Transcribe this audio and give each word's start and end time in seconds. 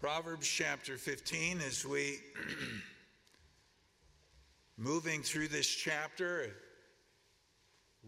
Proverbs 0.00 0.46
chapter 0.46 0.96
15, 0.96 1.60
as 1.60 1.84
we 1.84 2.20
moving 4.76 5.22
through 5.22 5.48
this 5.48 5.66
chapter, 5.66 6.52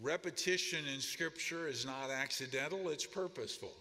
repetition 0.00 0.84
in 0.94 1.00
Scripture 1.00 1.66
is 1.66 1.84
not 1.84 2.08
accidental, 2.08 2.90
it's 2.90 3.06
purposeful. 3.06 3.72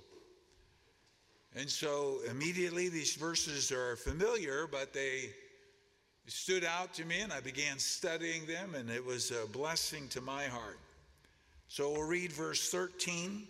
And 1.56 1.70
so 1.70 2.18
immediately 2.28 2.90
these 2.90 3.14
verses 3.14 3.72
are 3.72 3.96
familiar, 3.96 4.66
but 4.66 4.92
they 4.92 5.30
stood 6.26 6.64
out 6.64 6.96
to 6.96 7.06
me, 7.06 7.22
and 7.22 7.32
I 7.32 7.42
began 7.42 7.78
studying 7.78 8.48
them, 8.48 8.74
and 8.74 8.90
it 8.90 9.06
was 9.06 9.30
a 9.30 9.46
blessing 9.50 10.08
to 10.08 10.22
my 10.22 10.46
heart. 10.46 10.80
So 11.68 11.92
we'll 11.92 12.08
read 12.08 12.32
verse 12.32 12.72
13 12.72 13.48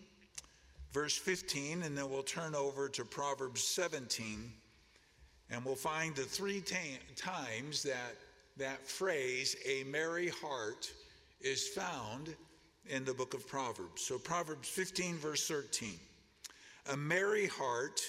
verse 0.94 1.18
15, 1.18 1.84
and 1.84 1.98
then 1.98 2.10
we'll 2.10 2.24
turn 2.24 2.56
over 2.56 2.90
to 2.90 3.06
Proverbs 3.06 3.62
17, 3.62 4.52
and 5.52 5.66
we'll 5.66 5.76
find 5.76 6.16
the 6.16 6.24
three 6.24 6.64
times 7.16 7.84
that 7.84 8.16
that 8.58 8.86
phrase, 8.86 9.56
a 9.66 9.84
merry 9.86 10.28
heart, 10.28 10.92
is 11.42 11.70
found 11.70 12.36
in 12.88 13.06
the 13.06 13.14
book 13.14 13.34
of 13.34 13.48
Proverbs. 13.48 14.02
So, 14.02 14.20
Proverbs 14.20 14.68
15, 14.68 15.16
verse 15.16 15.48
13 15.48 15.94
A 16.92 16.98
merry 16.98 17.48
heart 17.48 18.02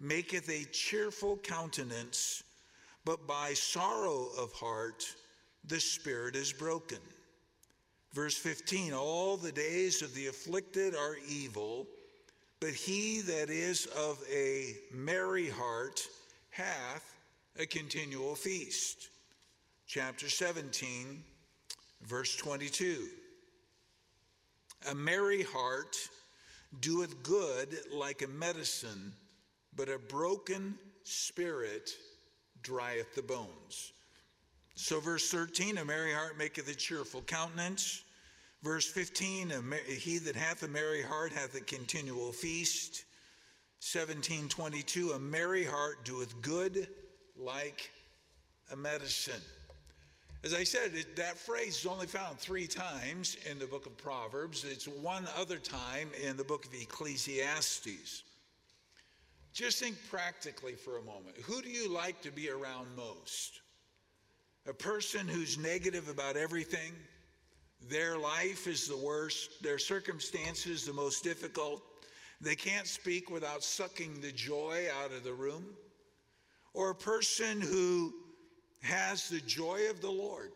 maketh 0.00 0.48
a 0.50 0.64
cheerful 0.70 1.38
countenance, 1.38 2.42
but 3.04 3.26
by 3.26 3.54
sorrow 3.54 4.28
of 4.38 4.52
heart 4.52 5.06
the 5.64 5.80
spirit 5.80 6.36
is 6.36 6.52
broken. 6.52 6.98
Verse 8.12 8.36
15 8.36 8.92
All 8.92 9.36
the 9.36 9.52
days 9.52 10.02
of 10.02 10.14
the 10.14 10.26
afflicted 10.26 10.94
are 10.94 11.16
evil 11.28 11.86
but 12.60 12.70
he 12.70 13.20
that 13.20 13.50
is 13.50 13.86
of 13.86 14.18
a 14.32 14.74
merry 14.92 15.48
heart 15.48 16.06
hath 16.50 17.16
a 17.58 17.66
continual 17.66 18.34
feast. 18.34 19.08
Chapter 19.86 20.28
17, 20.28 21.22
verse 22.02 22.34
22. 22.36 23.06
A 24.90 24.94
merry 24.94 25.42
heart 25.42 25.96
doeth 26.80 27.22
good 27.22 27.76
like 27.92 28.22
a 28.22 28.28
medicine, 28.28 29.12
but 29.74 29.88
a 29.88 29.98
broken 29.98 30.74
spirit 31.04 31.90
drieth 32.62 33.14
the 33.14 33.22
bones. 33.22 33.92
So, 34.74 35.00
verse 35.00 35.30
13, 35.30 35.78
a 35.78 35.84
merry 35.84 36.12
heart 36.12 36.36
maketh 36.36 36.68
a 36.68 36.74
cheerful 36.74 37.22
countenance. 37.22 38.04
Verse 38.62 38.86
15, 38.86 39.52
he 39.86 40.18
that 40.18 40.34
hath 40.34 40.62
a 40.62 40.68
merry 40.68 41.02
heart 41.02 41.32
hath 41.32 41.54
a 41.54 41.60
continual 41.60 42.32
feast. 42.32 43.04
1722, 43.80 45.12
a 45.12 45.18
merry 45.18 45.64
heart 45.64 46.04
doeth 46.04 46.40
good 46.42 46.88
like 47.36 47.90
a 48.72 48.76
medicine. 48.76 49.42
As 50.42 50.54
I 50.54 50.64
said, 50.64 50.92
it, 50.94 51.16
that 51.16 51.36
phrase 51.36 51.80
is 51.80 51.86
only 51.86 52.06
found 52.06 52.38
three 52.38 52.66
times 52.66 53.36
in 53.50 53.58
the 53.58 53.66
book 53.66 53.86
of 53.86 53.96
Proverbs. 53.96 54.64
It's 54.64 54.86
one 54.86 55.26
other 55.36 55.58
time 55.58 56.08
in 56.22 56.36
the 56.36 56.44
book 56.44 56.64
of 56.64 56.74
Ecclesiastes. 56.74 58.22
Just 59.52 59.78
think 59.78 59.96
practically 60.10 60.74
for 60.74 60.98
a 60.98 61.02
moment. 61.02 61.36
Who 61.44 61.62
do 61.62 61.68
you 61.68 61.88
like 61.92 62.20
to 62.22 62.30
be 62.30 62.50
around 62.50 62.88
most? 62.96 63.60
A 64.68 64.72
person 64.72 65.26
who's 65.26 65.58
negative 65.58 66.08
about 66.08 66.36
everything? 66.36 66.92
Their 67.80 68.18
life 68.18 68.66
is 68.66 68.88
the 68.88 68.96
worst, 68.96 69.62
their 69.62 69.78
circumstances 69.78 70.84
the 70.84 70.92
most 70.92 71.22
difficult. 71.22 71.82
They 72.40 72.56
can't 72.56 72.86
speak 72.86 73.30
without 73.30 73.62
sucking 73.62 74.20
the 74.20 74.32
joy 74.32 74.86
out 75.02 75.12
of 75.12 75.24
the 75.24 75.32
room. 75.32 75.64
Or 76.74 76.90
a 76.90 76.94
person 76.94 77.60
who 77.60 78.12
has 78.82 79.28
the 79.28 79.40
joy 79.40 79.88
of 79.90 80.00
the 80.00 80.10
Lord. 80.10 80.52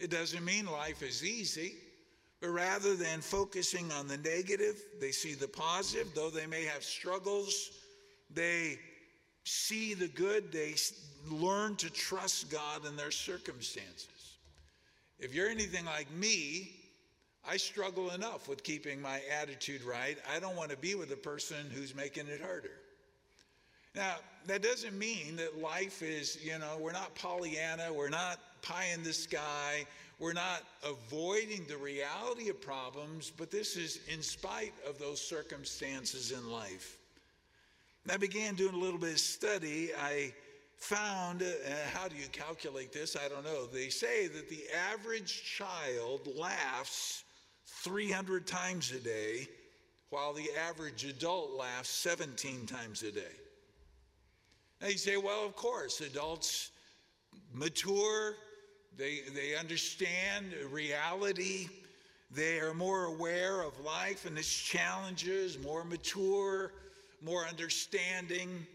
It 0.00 0.10
doesn't 0.10 0.44
mean 0.44 0.66
life 0.66 1.02
is 1.02 1.24
easy, 1.24 1.74
but 2.40 2.48
rather 2.48 2.96
than 2.96 3.20
focusing 3.20 3.92
on 3.92 4.08
the 4.08 4.18
negative, 4.18 4.76
they 5.00 5.12
see 5.12 5.34
the 5.34 5.46
positive. 5.46 6.08
Though 6.14 6.30
they 6.30 6.46
may 6.46 6.64
have 6.64 6.82
struggles, 6.82 7.70
they 8.28 8.78
see 9.44 9.94
the 9.94 10.08
good, 10.08 10.50
they 10.50 10.74
learn 11.30 11.76
to 11.76 11.90
trust 11.90 12.50
God 12.50 12.84
in 12.84 12.96
their 12.96 13.12
circumstances. 13.12 14.08
If 15.22 15.32
you're 15.32 15.48
anything 15.48 15.84
like 15.84 16.10
me, 16.10 16.72
I 17.48 17.56
struggle 17.56 18.10
enough 18.10 18.48
with 18.48 18.64
keeping 18.64 19.00
my 19.00 19.20
attitude 19.40 19.84
right. 19.84 20.18
I 20.34 20.40
don't 20.40 20.56
want 20.56 20.72
to 20.72 20.76
be 20.76 20.96
with 20.96 21.12
a 21.12 21.16
person 21.16 21.70
who's 21.72 21.94
making 21.94 22.26
it 22.26 22.40
harder. 22.40 22.72
Now, 23.94 24.16
that 24.48 24.64
doesn't 24.64 24.98
mean 24.98 25.36
that 25.36 25.60
life 25.62 26.02
is, 26.02 26.44
you 26.44 26.58
know, 26.58 26.76
we're 26.80 26.92
not 26.92 27.14
Pollyanna, 27.14 27.92
we're 27.92 28.08
not 28.08 28.40
pie 28.62 28.88
in 28.92 29.04
the 29.04 29.12
sky, 29.12 29.86
we're 30.18 30.32
not 30.32 30.62
avoiding 30.84 31.66
the 31.68 31.76
reality 31.76 32.48
of 32.48 32.60
problems, 32.60 33.30
but 33.36 33.48
this 33.48 33.76
is 33.76 34.00
in 34.12 34.22
spite 34.22 34.74
of 34.88 34.98
those 34.98 35.20
circumstances 35.20 36.32
in 36.32 36.50
life. 36.50 36.98
I 38.10 38.16
began 38.16 38.56
doing 38.56 38.74
a 38.74 38.78
little 38.78 38.98
bit 38.98 39.12
of 39.12 39.20
study. 39.20 39.90
I 39.96 40.34
found, 40.82 41.42
uh, 41.42 41.46
how 41.94 42.08
do 42.08 42.16
you 42.16 42.26
calculate 42.32 42.92
this? 42.92 43.16
I 43.16 43.28
don't 43.28 43.44
know. 43.44 43.66
They 43.66 43.88
say 43.88 44.26
that 44.26 44.48
the 44.48 44.64
average 44.92 45.44
child 45.44 46.28
laughs 46.36 47.22
300 47.84 48.46
times 48.46 48.90
a 48.90 48.98
day, 48.98 49.46
while 50.10 50.32
the 50.32 50.48
average 50.68 51.04
adult 51.04 51.52
laughs 51.52 51.88
17 51.88 52.66
times 52.66 53.04
a 53.04 53.12
day. 53.12 53.36
Now 54.80 54.88
you 54.88 54.98
say, 54.98 55.16
well, 55.16 55.46
of 55.46 55.54
course, 55.54 56.00
adults 56.00 56.72
mature, 57.54 58.34
they, 58.98 59.20
they 59.34 59.54
understand 59.54 60.52
reality, 60.70 61.68
they 62.32 62.58
are 62.58 62.74
more 62.74 63.04
aware 63.04 63.62
of 63.62 63.78
life 63.80 64.26
and 64.26 64.36
its 64.36 64.52
challenges, 64.52 65.58
more 65.60 65.84
mature, 65.84 66.72
more 67.22 67.46
understanding. 67.46 68.66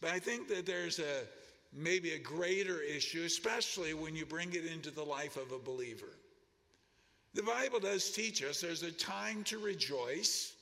But 0.00 0.10
I 0.10 0.18
think 0.18 0.48
that 0.48 0.66
there's 0.66 0.98
a 0.98 1.24
maybe 1.72 2.12
a 2.12 2.18
greater 2.18 2.80
issue, 2.80 3.24
especially 3.24 3.94
when 3.94 4.16
you 4.16 4.24
bring 4.24 4.52
it 4.54 4.64
into 4.64 4.90
the 4.90 5.02
life 5.02 5.36
of 5.36 5.52
a 5.52 5.58
believer. 5.58 6.16
The 7.34 7.42
Bible 7.42 7.80
does 7.80 8.10
teach 8.10 8.42
us 8.42 8.60
there's 8.60 8.82
a 8.82 8.92
time 8.92 9.44
to 9.44 9.58
rejoice, 9.58 10.54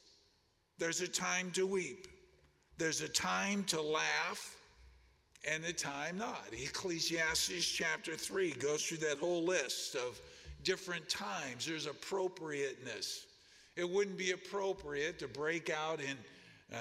there's 0.78 1.00
a 1.00 1.08
time 1.08 1.50
to 1.52 1.66
weep, 1.66 2.08
there's 2.76 3.00
a 3.00 3.08
time 3.08 3.64
to 3.64 3.80
laugh, 3.80 4.56
and 5.48 5.64
a 5.64 5.72
time 5.72 6.18
not. 6.18 6.48
Ecclesiastes 6.52 7.64
chapter 7.64 8.16
3 8.16 8.52
goes 8.54 8.84
through 8.84 8.98
that 8.98 9.18
whole 9.18 9.44
list 9.44 9.94
of 9.94 10.20
different 10.64 11.08
times. 11.08 11.66
There's 11.66 11.86
appropriateness. 11.86 13.26
It 13.76 13.88
wouldn't 13.88 14.18
be 14.18 14.32
appropriate 14.32 15.18
to 15.20 15.28
break 15.28 15.70
out 15.70 16.00
in 16.00 16.16
uh, 16.72 16.76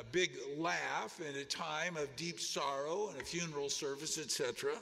a 0.00 0.04
big 0.10 0.32
laugh 0.56 1.20
in 1.20 1.36
a 1.36 1.44
time 1.44 1.96
of 1.96 2.14
deep 2.16 2.40
sorrow 2.40 3.08
and 3.10 3.20
a 3.20 3.24
funeral 3.24 3.68
service, 3.68 4.18
etc. 4.18 4.72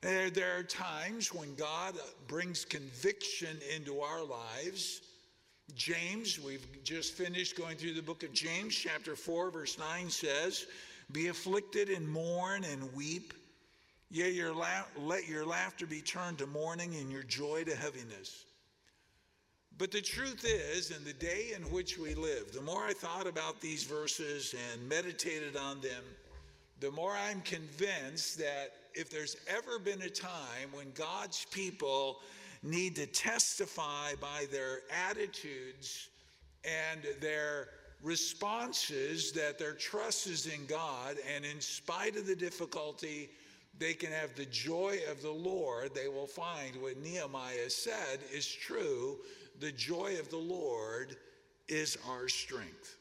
There, 0.00 0.30
there 0.30 0.58
are 0.58 0.62
times 0.62 1.34
when 1.34 1.54
God 1.54 1.94
brings 2.26 2.64
conviction 2.64 3.58
into 3.74 4.00
our 4.00 4.24
lives. 4.24 5.02
James, 5.74 6.40
we've 6.40 6.66
just 6.84 7.14
finished 7.14 7.56
going 7.56 7.76
through 7.76 7.94
the 7.94 8.02
book 8.02 8.22
of 8.22 8.32
James, 8.32 8.74
chapter 8.74 9.14
4, 9.14 9.50
verse 9.50 9.78
9 9.78 10.08
says, 10.08 10.66
Be 11.12 11.28
afflicted 11.28 11.90
and 11.90 12.08
mourn 12.08 12.64
and 12.64 12.92
weep. 12.94 13.34
Yea, 14.10 14.30
your 14.30 14.54
la- 14.54 14.86
let 14.96 15.28
your 15.28 15.44
laughter 15.44 15.86
be 15.86 16.00
turned 16.00 16.38
to 16.38 16.46
mourning 16.46 16.94
and 16.94 17.12
your 17.12 17.24
joy 17.24 17.64
to 17.64 17.74
heaviness. 17.74 18.46
But 19.78 19.92
the 19.92 20.02
truth 20.02 20.44
is, 20.44 20.90
in 20.90 21.04
the 21.04 21.12
day 21.12 21.52
in 21.54 21.62
which 21.70 21.98
we 21.98 22.16
live, 22.16 22.52
the 22.52 22.60
more 22.60 22.84
I 22.84 22.92
thought 22.92 23.28
about 23.28 23.60
these 23.60 23.84
verses 23.84 24.52
and 24.72 24.88
meditated 24.88 25.56
on 25.56 25.80
them, 25.80 26.02
the 26.80 26.90
more 26.90 27.12
I'm 27.12 27.40
convinced 27.42 28.38
that 28.38 28.72
if 28.94 29.08
there's 29.08 29.36
ever 29.48 29.78
been 29.78 30.02
a 30.02 30.10
time 30.10 30.72
when 30.72 30.90
God's 30.96 31.46
people 31.52 32.18
need 32.64 32.96
to 32.96 33.06
testify 33.06 34.14
by 34.20 34.46
their 34.50 34.80
attitudes 35.08 36.08
and 36.64 37.00
their 37.20 37.68
responses 38.02 39.30
that 39.32 39.60
their 39.60 39.74
trust 39.74 40.26
is 40.26 40.46
in 40.46 40.66
God, 40.66 41.16
and 41.32 41.44
in 41.44 41.60
spite 41.60 42.16
of 42.16 42.26
the 42.26 42.34
difficulty, 42.34 43.30
they 43.78 43.94
can 43.94 44.10
have 44.10 44.34
the 44.34 44.46
joy 44.46 44.98
of 45.08 45.22
the 45.22 45.30
Lord, 45.30 45.94
they 45.94 46.08
will 46.08 46.26
find 46.26 46.74
what 46.82 47.00
Nehemiah 47.00 47.70
said 47.70 48.18
is 48.32 48.46
true 48.46 49.18
the 49.60 49.72
joy 49.72 50.16
of 50.18 50.30
the 50.30 50.36
Lord 50.36 51.16
is 51.68 51.98
our 52.08 52.28
strength. 52.28 52.96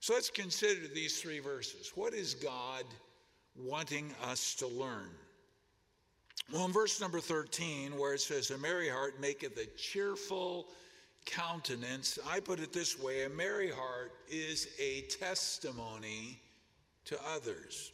So 0.00 0.14
let's 0.14 0.30
consider 0.30 0.88
these 0.88 1.20
three 1.20 1.40
verses. 1.40 1.92
What 1.94 2.14
is 2.14 2.34
God 2.34 2.84
wanting 3.56 4.12
us 4.24 4.54
to 4.56 4.66
learn? 4.66 5.10
Well, 6.52 6.64
in 6.64 6.72
verse 6.72 7.00
number 7.00 7.20
13, 7.20 7.96
where 7.96 8.14
it 8.14 8.20
says, 8.20 8.50
A 8.50 8.58
merry 8.58 8.88
heart 8.88 9.20
maketh 9.20 9.56
a 9.58 9.66
cheerful 9.76 10.66
countenance, 11.24 12.18
I 12.28 12.40
put 12.40 12.58
it 12.58 12.72
this 12.72 12.98
way 12.98 13.24
a 13.24 13.28
merry 13.28 13.70
heart 13.70 14.12
is 14.28 14.68
a 14.80 15.02
testimony 15.02 16.40
to 17.04 17.18
others. 17.34 17.92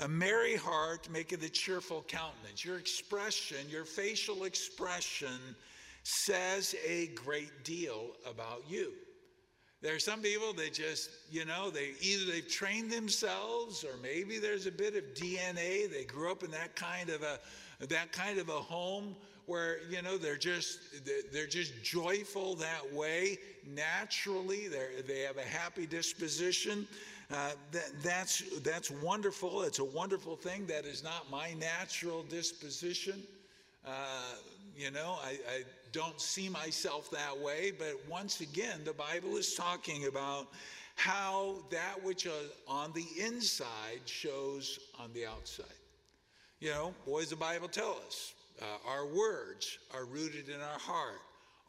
A 0.00 0.08
merry 0.08 0.54
heart 0.54 1.08
maketh 1.10 1.42
a 1.44 1.48
cheerful 1.48 2.04
countenance. 2.06 2.64
Your 2.64 2.78
expression, 2.78 3.58
your 3.68 3.84
facial 3.84 4.44
expression, 4.44 5.40
says 6.08 6.74
a 6.86 7.08
great 7.08 7.64
deal 7.64 8.06
about 8.26 8.62
you. 8.66 8.92
There 9.82 9.94
are 9.94 10.00
some 10.00 10.22
people 10.22 10.54
that 10.54 10.72
just, 10.72 11.10
you 11.30 11.44
know, 11.44 11.68
they 11.70 11.92
either 12.00 12.32
they've 12.32 12.48
trained 12.48 12.90
themselves 12.90 13.84
or 13.84 13.96
maybe 14.02 14.38
there's 14.38 14.66
a 14.66 14.72
bit 14.72 14.96
of 14.96 15.04
DNA. 15.14 15.88
They 15.90 16.04
grew 16.04 16.32
up 16.32 16.42
in 16.42 16.50
that 16.52 16.74
kind 16.74 17.10
of 17.10 17.22
a 17.22 17.38
that 17.86 18.10
kind 18.10 18.38
of 18.38 18.48
a 18.48 18.52
home 18.52 19.14
where 19.46 19.78
you 19.88 20.02
know 20.02 20.16
they're 20.16 20.36
just 20.36 20.78
they're 21.30 21.46
just 21.46 21.84
joyful 21.84 22.54
that 22.56 22.92
way. 22.92 23.36
Naturally 23.66 24.66
they 24.66 25.02
they 25.06 25.20
have 25.20 25.36
a 25.36 25.42
happy 25.42 25.86
disposition. 25.86 26.88
Uh, 27.30 27.50
that, 27.70 27.90
that's 28.02 28.42
that's 28.60 28.90
wonderful. 28.90 29.62
It's 29.62 29.78
a 29.78 29.84
wonderful 29.84 30.36
thing. 30.36 30.66
That 30.66 30.86
is 30.86 31.04
not 31.04 31.30
my 31.30 31.52
natural 31.52 32.22
disposition. 32.22 33.22
Uh, 33.86 33.90
you 34.78 34.90
know 34.90 35.16
I, 35.22 35.30
I 35.30 35.62
don't 35.92 36.20
see 36.20 36.48
myself 36.48 37.10
that 37.10 37.38
way 37.38 37.72
but 37.76 37.94
once 38.08 38.40
again 38.40 38.80
the 38.84 38.94
bible 38.94 39.36
is 39.36 39.54
talking 39.54 40.06
about 40.06 40.48
how 40.94 41.56
that 41.70 42.02
which 42.02 42.26
is 42.26 42.50
on 42.66 42.92
the 42.92 43.06
inside 43.22 44.00
shows 44.06 44.78
on 44.98 45.12
the 45.12 45.26
outside 45.26 45.66
you 46.60 46.70
know, 46.70 46.92
what 47.04 47.20
does 47.20 47.30
the 47.30 47.36
Bible 47.36 47.68
tell 47.68 47.96
us? 48.06 48.34
Uh, 48.60 48.64
our 48.88 49.06
words 49.06 49.78
are 49.94 50.04
rooted 50.04 50.48
in 50.48 50.60
our 50.60 50.78
heart. 50.78 51.20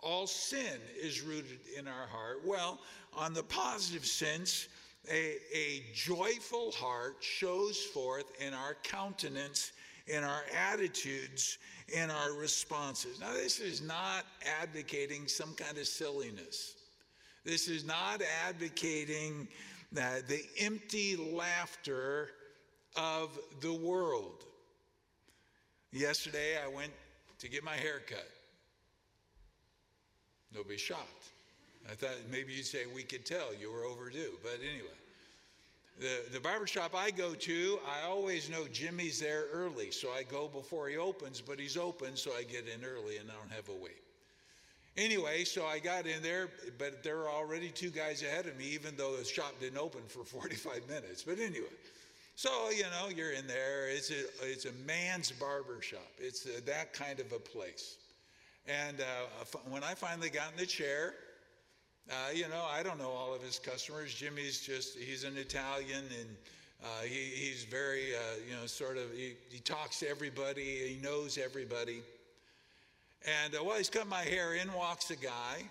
All 0.02 0.26
sin 0.26 0.80
is 1.00 1.22
rooted 1.22 1.60
in 1.78 1.88
our 1.88 2.08
heart. 2.08 2.42
Well, 2.44 2.80
on 3.16 3.34
the 3.34 3.44
positive 3.44 4.06
sense, 4.06 4.68
a, 5.12 5.36
a 5.54 5.84
joyful 5.94 6.72
heart 6.72 7.18
shows 7.20 7.78
forth 7.78 8.26
in 8.42 8.54
our 8.54 8.76
countenance, 8.82 9.74
in 10.10 10.24
our 10.24 10.44
attitudes, 10.72 11.60
in 11.88 12.10
our 12.10 12.34
responses. 12.34 13.20
Now, 13.20 13.34
this 13.34 13.60
is 13.60 13.82
not 13.82 14.26
advocating 14.62 15.28
some 15.28 15.54
kind 15.54 15.78
of 15.78 15.88
silliness. 15.88 16.76
This 17.46 17.68
is 17.68 17.86
not 17.86 18.22
advocating 18.48 19.48
uh, 19.96 20.18
the 20.28 20.42
empty 20.60 21.16
laughter 21.16 22.30
of 22.96 23.30
the 23.62 23.74
world. 23.74 24.44
Yesterday, 25.92 26.58
I 26.64 26.68
went 26.68 26.92
to 27.40 27.50
get 27.50 27.64
my 27.64 27.76
hair 27.76 28.02
cut. 28.08 28.28
Nobody 30.54 30.78
shocked. 30.78 31.30
I 31.90 31.94
thought 31.96 32.16
maybe 32.32 32.54
you'd 32.54 32.66
say 32.66 32.80
we 32.94 33.04
could 33.04 33.26
tell 33.26 33.54
you 33.60 33.72
were 33.72 33.86
overdue. 33.86 34.38
But 34.44 34.60
anyway, 34.62 34.99
the, 36.00 36.32
the 36.32 36.40
barber 36.40 36.66
shop 36.66 36.96
I 36.96 37.12
go 37.12 37.34
to, 37.34 37.80
I 37.86 38.08
always 38.08 38.50
know 38.50 38.68
Jimmy's 38.72 39.20
there 39.20 39.46
early. 39.52 39.92
So 39.92 40.10
I 40.12 40.24
go 40.24 40.48
before 40.48 40.88
he 40.88 40.98
opens, 40.98 41.42
but 41.42 41.60
he's 41.60 41.78
open, 41.78 42.16
so 42.16 42.32
I 42.32 42.44
get 42.44 42.66
in 42.68 42.86
early 42.86 43.18
and 43.18 43.30
I 43.30 43.34
don't 43.34 43.52
have 43.52 43.68
a 43.70 43.84
wait. 43.84 44.02
Anyway, 44.98 45.44
so 45.44 45.66
I 45.66 45.80
got 45.80 46.08
in 46.08 46.22
there, 46.22 46.50
but 46.78 47.04
there 47.04 47.18
were 47.18 47.30
already 47.30 47.70
two 47.70 47.90
guys 47.90 48.24
ahead 48.24 48.48
of 48.48 48.58
me, 48.58 48.66
even 48.66 48.96
though 48.98 49.16
the 49.16 49.24
shop 49.24 49.54
didn't 49.60 49.78
open 49.78 50.02
for 50.08 50.24
45 50.26 50.88
minutes. 50.88 51.24
But 51.24 51.40
anyway, 51.40 51.68
so, 52.36 52.70
you 52.70 52.84
know, 52.84 53.10
you're 53.14 53.34
in 53.34 53.48
there. 53.48 53.90
It's 53.90 54.12
a, 54.12 54.24
it's 54.42 54.66
a 54.66 54.74
man's 54.88 55.32
barber 55.32 55.82
shop, 55.82 56.12
it's 56.18 56.46
a, 56.46 56.62
that 56.66 56.94
kind 56.94 57.20
of 57.20 57.32
a 57.34 57.40
place. 57.40 57.98
And 58.68 59.02
uh, 59.02 59.46
when 59.70 59.84
I 59.84 59.96
finally 59.96 60.30
got 60.30 60.52
in 60.52 60.58
the 60.58 60.66
chair, 60.66 61.14
uh, 62.10 62.32
you 62.34 62.48
know, 62.50 62.66
I 62.72 62.82
don't 62.82 62.98
know 62.98 63.12
all 63.12 63.34
of 63.34 63.42
his 63.42 63.60
customers. 63.60 64.14
Jimmy's 64.14 64.62
just, 64.62 64.98
he's 64.98 65.24
an 65.24 65.38
Italian 65.38 66.04
and 66.20 66.30
uh, 66.84 67.02
he, 67.04 67.32
he's 67.36 67.66
very, 67.66 68.16
uh, 68.16 68.20
you 68.50 68.56
know, 68.56 68.66
sort 68.66 68.98
of, 68.98 69.12
he, 69.14 69.34
he, 69.50 69.60
talks 69.60 70.00
to 70.00 70.10
everybody, 70.10 70.64
he 70.64 71.00
knows 71.04 71.38
everybody. 71.38 72.02
And 73.44 73.54
uh, 73.54 73.60
while 73.60 73.78
he's 73.78 73.90
cutting 73.90 74.10
my 74.10 74.24
hair, 74.24 74.56
in 74.56 74.72
walks 74.74 75.12
a 75.12 75.16
guy. 75.16 75.64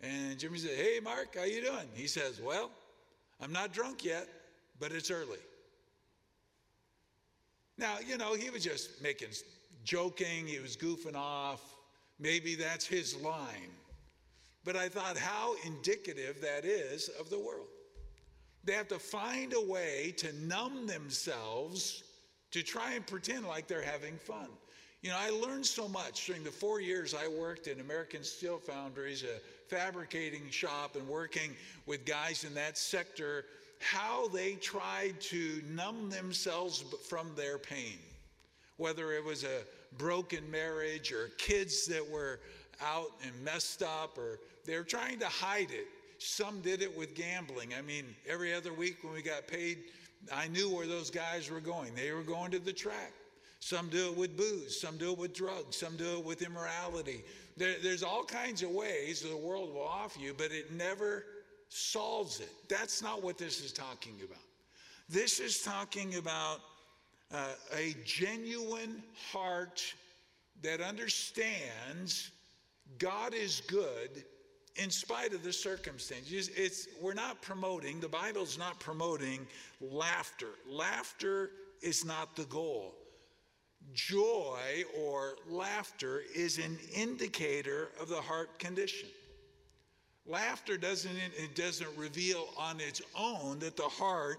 And 0.00 0.38
Jimmy 0.38 0.58
says, 0.58 0.76
Hey, 0.76 1.00
Mark, 1.02 1.36
how 1.36 1.44
you 1.44 1.60
doing? 1.60 1.88
He 1.94 2.06
says, 2.06 2.40
Well, 2.40 2.70
I'm 3.40 3.52
not 3.52 3.72
drunk 3.72 4.04
yet, 4.04 4.28
but 4.80 4.92
it's 4.92 5.10
early. 5.10 5.38
Now, 7.78 7.96
you 8.06 8.16
know, 8.16 8.34
he 8.34 8.50
was 8.50 8.62
just 8.62 9.02
making, 9.02 9.28
joking, 9.84 10.46
he 10.46 10.60
was 10.60 10.76
goofing 10.76 11.16
off. 11.16 11.60
Maybe 12.20 12.54
that's 12.54 12.86
his 12.86 13.16
line. 13.16 13.70
But 14.64 14.76
I 14.76 14.88
thought 14.88 15.16
how 15.16 15.54
indicative 15.66 16.40
that 16.40 16.64
is 16.64 17.08
of 17.20 17.30
the 17.30 17.38
world. 17.38 17.66
They 18.64 18.74
have 18.74 18.88
to 18.88 18.98
find 18.98 19.54
a 19.54 19.60
way 19.60 20.14
to 20.18 20.32
numb 20.46 20.86
themselves 20.86 22.04
to 22.52 22.62
try 22.62 22.92
and 22.92 23.06
pretend 23.06 23.46
like 23.46 23.66
they're 23.66 23.82
having 23.82 24.16
fun. 24.16 24.48
You 25.02 25.10
know, 25.10 25.16
I 25.18 25.30
learned 25.30 25.66
so 25.66 25.88
much 25.88 26.26
during 26.26 26.44
the 26.44 26.50
four 26.52 26.80
years 26.80 27.12
I 27.12 27.26
worked 27.26 27.66
in 27.66 27.80
American 27.80 28.22
Steel 28.22 28.58
Foundries, 28.58 29.24
a 29.24 29.40
fabricating 29.68 30.48
shop, 30.50 30.94
and 30.94 31.08
working 31.08 31.56
with 31.86 32.04
guys 32.04 32.44
in 32.44 32.54
that 32.54 32.78
sector 32.78 33.46
how 33.80 34.28
they 34.28 34.54
tried 34.54 35.20
to 35.20 35.60
numb 35.68 36.08
themselves 36.08 36.84
from 37.08 37.34
their 37.34 37.58
pain, 37.58 37.98
whether 38.76 39.12
it 39.12 39.24
was 39.24 39.42
a 39.42 39.62
broken 39.98 40.48
marriage 40.50 41.12
or 41.12 41.30
kids 41.36 41.86
that 41.86 42.08
were 42.08 42.38
out 42.84 43.12
and 43.24 43.32
messed 43.44 43.82
up, 43.82 44.18
or 44.18 44.40
they 44.64 44.76
were 44.76 44.84
trying 44.84 45.18
to 45.20 45.26
hide 45.26 45.70
it. 45.70 45.86
Some 46.18 46.60
did 46.60 46.82
it 46.82 46.96
with 46.96 47.14
gambling. 47.14 47.70
I 47.76 47.82
mean, 47.82 48.04
every 48.28 48.54
other 48.54 48.72
week 48.72 48.98
when 49.02 49.12
we 49.12 49.22
got 49.22 49.46
paid, 49.46 49.78
I 50.32 50.48
knew 50.48 50.68
where 50.70 50.86
those 50.86 51.10
guys 51.10 51.50
were 51.50 51.60
going. 51.60 51.94
They 51.94 52.12
were 52.12 52.22
going 52.22 52.50
to 52.52 52.58
the 52.58 52.72
track. 52.72 53.12
Some 53.58 53.88
do 53.88 54.08
it 54.10 54.16
with 54.16 54.36
booze, 54.36 54.80
some 54.80 54.96
do 54.98 55.12
it 55.12 55.18
with 55.18 55.34
drugs, 55.34 55.76
some 55.76 55.96
do 55.96 56.18
it 56.18 56.24
with 56.24 56.42
immorality. 56.42 57.24
There, 57.56 57.76
there's 57.82 58.02
all 58.02 58.24
kinds 58.24 58.62
of 58.62 58.70
ways 58.70 59.20
the 59.22 59.36
world 59.36 59.72
will 59.72 59.86
offer 59.86 60.18
you, 60.18 60.34
but 60.36 60.50
it 60.50 60.72
never 60.72 61.24
solves 61.68 62.40
it. 62.40 62.50
That's 62.68 63.02
not 63.02 63.22
what 63.22 63.38
this 63.38 63.64
is 63.64 63.72
talking 63.72 64.14
about. 64.24 64.42
This 65.08 65.38
is 65.38 65.62
talking 65.62 66.16
about 66.16 66.60
uh, 67.32 67.50
a 67.76 67.94
genuine 68.04 69.02
heart 69.30 69.82
that 70.62 70.80
understands 70.80 72.30
God 72.98 73.34
is 73.34 73.62
good 73.66 74.24
in 74.76 74.90
spite 74.90 75.34
of 75.34 75.42
the 75.42 75.52
circumstances. 75.52 76.50
It's, 76.56 76.88
we're 77.00 77.14
not 77.14 77.42
promoting, 77.42 78.00
the 78.00 78.08
Bible's 78.08 78.58
not 78.58 78.78
promoting 78.80 79.46
laughter. 79.80 80.48
Laughter 80.68 81.50
is 81.82 82.04
not 82.04 82.36
the 82.36 82.44
goal. 82.44 82.94
Joy 83.92 84.84
or 84.98 85.36
laughter 85.48 86.22
is 86.34 86.58
an 86.58 86.78
indicator 86.94 87.88
of 88.00 88.08
the 88.08 88.20
heart 88.20 88.58
condition. 88.58 89.08
Laughter 90.24 90.76
doesn't 90.76 91.16
it 91.16 91.56
doesn't 91.56 91.90
reveal 91.96 92.48
on 92.56 92.78
its 92.78 93.02
own 93.18 93.58
that 93.58 93.76
the 93.76 93.82
heart 93.82 94.38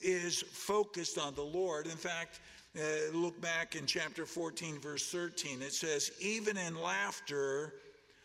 is 0.00 0.42
focused 0.42 1.18
on 1.18 1.34
the 1.36 1.42
Lord. 1.42 1.86
In 1.86 1.96
fact, 1.96 2.40
uh, 2.76 3.16
look 3.16 3.40
back 3.40 3.76
in 3.76 3.86
chapter 3.86 4.26
14 4.26 4.80
verse 4.80 5.08
13. 5.08 5.62
It 5.62 5.72
says, 5.72 6.10
"Even 6.20 6.56
in 6.56 6.74
laughter 6.74 7.74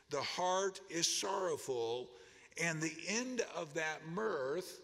the 0.10 0.22
heart 0.22 0.80
is 0.90 1.08
sorrowful, 1.08 2.10
and 2.62 2.82
the 2.82 2.94
end 3.08 3.42
of 3.56 3.74
that 3.74 4.08
mirth 4.14 4.82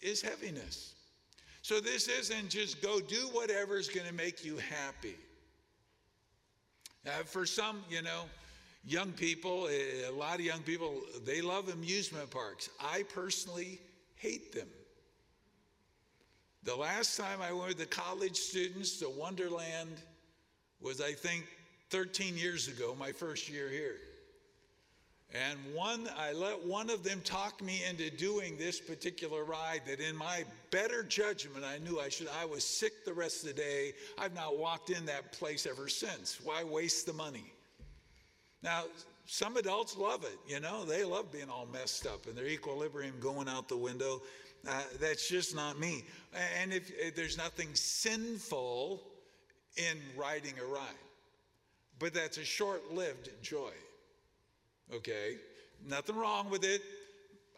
is 0.00 0.22
heaviness." 0.22 0.94
So 1.62 1.78
this 1.78 2.08
isn't 2.08 2.50
just 2.50 2.82
go 2.82 3.00
do 3.00 3.28
whatever 3.32 3.78
is 3.78 3.88
going 3.88 4.06
to 4.06 4.12
make 4.12 4.44
you 4.44 4.56
happy. 4.56 5.16
Uh, 7.06 7.10
for 7.24 7.46
some, 7.46 7.84
you 7.88 8.02
know, 8.02 8.24
young 8.84 9.12
people, 9.12 9.68
a 9.68 10.10
lot 10.10 10.34
of 10.34 10.40
young 10.44 10.62
people, 10.62 11.00
they 11.24 11.40
love 11.40 11.68
amusement 11.68 12.30
parks. 12.30 12.68
I 12.80 13.04
personally 13.14 13.80
hate 14.16 14.52
them. 14.52 14.68
The 16.64 16.76
last 16.76 17.16
time 17.16 17.40
I 17.40 17.52
went 17.52 17.68
with 17.68 17.78
the 17.78 17.86
college 17.86 18.36
students 18.36 18.98
to 18.98 19.08
Wonderland 19.08 19.96
was, 20.80 21.00
I 21.00 21.12
think, 21.12 21.44
13 21.90 22.36
years 22.36 22.68
ago, 22.68 22.96
my 22.98 23.12
first 23.12 23.48
year 23.48 23.68
here. 23.68 23.96
And 25.34 25.58
one, 25.74 26.08
I 26.18 26.32
let 26.32 26.62
one 26.62 26.90
of 26.90 27.02
them 27.02 27.20
talk 27.24 27.62
me 27.62 27.82
into 27.88 28.10
doing 28.10 28.58
this 28.58 28.78
particular 28.78 29.44
ride 29.44 29.80
that 29.86 29.98
in 29.98 30.14
my 30.14 30.44
better 30.70 31.02
judgment, 31.02 31.64
I 31.64 31.78
knew 31.78 31.98
I 31.98 32.10
should. 32.10 32.28
I 32.38 32.44
was 32.44 32.64
sick 32.64 33.06
the 33.06 33.14
rest 33.14 33.42
of 33.42 33.48
the 33.48 33.54
day. 33.54 33.94
I've 34.18 34.34
not 34.34 34.58
walked 34.58 34.90
in 34.90 35.06
that 35.06 35.32
place 35.32 35.66
ever 35.66 35.88
since. 35.88 36.38
Why 36.44 36.64
waste 36.64 37.06
the 37.06 37.14
money? 37.14 37.50
Now, 38.62 38.84
some 39.24 39.56
adults 39.56 39.96
love 39.96 40.24
it, 40.24 40.38
you 40.46 40.60
know, 40.60 40.84
they 40.84 41.04
love 41.04 41.32
being 41.32 41.48
all 41.48 41.66
messed 41.72 42.06
up 42.06 42.26
and 42.26 42.36
their 42.36 42.46
equilibrium 42.46 43.14
going 43.20 43.48
out 43.48 43.68
the 43.68 43.76
window. 43.76 44.20
Uh, 44.68 44.82
that's 45.00 45.28
just 45.28 45.56
not 45.56 45.78
me. 45.78 46.04
And 46.60 46.72
if, 46.72 46.90
if 46.96 47.16
there's 47.16 47.36
nothing 47.38 47.68
sinful 47.72 49.02
in 49.76 49.98
riding 50.16 50.54
a 50.60 50.66
ride, 50.66 50.82
but 51.98 52.12
that's 52.12 52.38
a 52.38 52.44
short 52.44 52.92
lived 52.92 53.30
joy. 53.42 53.72
Okay? 54.94 55.36
Nothing 55.86 56.16
wrong 56.16 56.50
with 56.50 56.64
it. 56.64 56.82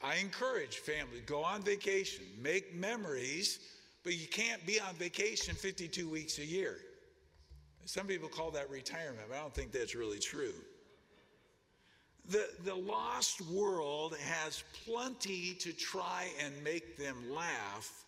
I 0.02 0.16
encourage 0.16 0.78
family 0.78 1.20
go 1.26 1.42
on 1.42 1.62
vacation, 1.62 2.24
make 2.42 2.74
memories, 2.74 3.58
but 4.02 4.14
you 4.14 4.26
can't 4.26 4.64
be 4.66 4.78
on 4.80 4.94
vacation 4.96 5.54
52 5.54 6.08
weeks 6.08 6.38
a 6.38 6.44
year. 6.44 6.78
Some 7.86 8.06
people 8.06 8.28
call 8.28 8.50
that 8.52 8.70
retirement, 8.70 9.26
but 9.28 9.36
I 9.36 9.40
don't 9.40 9.54
think 9.54 9.72
that's 9.72 9.94
really 9.94 10.18
true. 10.18 10.54
The, 12.30 12.48
the 12.64 12.74
lost 12.74 13.42
world 13.42 14.16
has 14.16 14.64
plenty 14.86 15.54
to 15.54 15.72
try 15.72 16.28
and 16.42 16.52
make 16.64 16.96
them 16.96 17.16
laugh, 17.34 18.04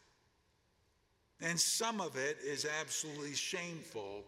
and 1.42 1.61
some 1.61 2.00
of 2.00 2.16
it 2.16 2.38
is 2.42 2.66
absolutely 2.80 3.35
shameful. 3.35 4.25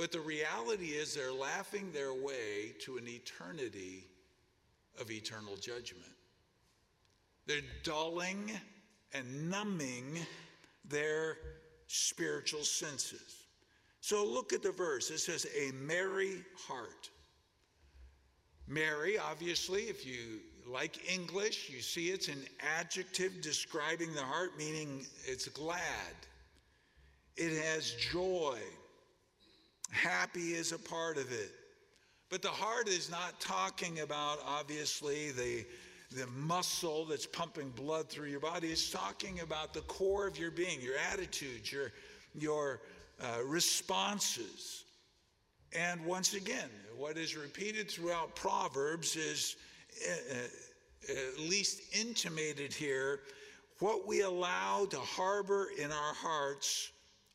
But 0.00 0.12
the 0.12 0.20
reality 0.20 0.92
is, 0.92 1.14
they're 1.14 1.30
laughing 1.30 1.92
their 1.92 2.14
way 2.14 2.72
to 2.86 2.96
an 2.96 3.06
eternity 3.06 4.06
of 4.98 5.10
eternal 5.10 5.56
judgment. 5.56 6.14
They're 7.46 7.60
dulling 7.84 8.50
and 9.12 9.50
numbing 9.50 10.20
their 10.88 11.36
spiritual 11.86 12.62
senses. 12.62 13.44
So 14.00 14.24
look 14.24 14.54
at 14.54 14.62
the 14.62 14.72
verse. 14.72 15.10
It 15.10 15.18
says, 15.18 15.46
a 15.54 15.70
merry 15.72 16.44
heart. 16.66 17.10
Merry, 18.66 19.18
obviously, 19.18 19.82
if 19.82 20.06
you 20.06 20.40
like 20.66 21.12
English, 21.12 21.68
you 21.68 21.82
see 21.82 22.06
it's 22.06 22.28
an 22.28 22.42
adjective 22.78 23.42
describing 23.42 24.14
the 24.14 24.22
heart, 24.22 24.56
meaning 24.56 25.04
it's 25.26 25.48
glad. 25.48 26.14
It 27.36 27.52
has 27.62 27.92
joy. 27.92 28.60
Happy 29.90 30.52
is 30.54 30.72
a 30.72 30.78
part 30.78 31.16
of 31.16 31.32
it. 31.32 31.52
But 32.30 32.42
the 32.42 32.48
heart 32.48 32.88
is 32.88 33.10
not 33.10 33.40
talking 33.40 34.00
about, 34.00 34.38
obviously, 34.46 35.32
the, 35.32 35.66
the 36.16 36.26
muscle 36.28 37.04
that's 37.04 37.26
pumping 37.26 37.70
blood 37.70 38.08
through 38.08 38.28
your 38.28 38.40
body. 38.40 38.68
It's 38.68 38.90
talking 38.90 39.40
about 39.40 39.74
the 39.74 39.80
core 39.82 40.28
of 40.28 40.38
your 40.38 40.52
being, 40.52 40.80
your 40.80 40.96
attitudes, 41.12 41.72
your, 41.72 41.92
your 42.38 42.80
uh, 43.20 43.42
responses. 43.44 44.84
And 45.76 46.04
once 46.04 46.34
again, 46.34 46.70
what 46.96 47.16
is 47.16 47.36
repeated 47.36 47.90
throughout 47.90 48.34
Proverbs 48.36 49.16
is 49.16 49.56
uh, 50.08 50.34
uh, 50.34 51.12
at 51.12 51.40
least 51.40 51.82
intimated 51.98 52.72
here 52.72 53.20
what 53.80 54.06
we 54.06 54.20
allow 54.20 54.86
to 54.90 54.98
harbor 54.98 55.68
in 55.78 55.90
our 55.90 56.14
hearts 56.14 56.92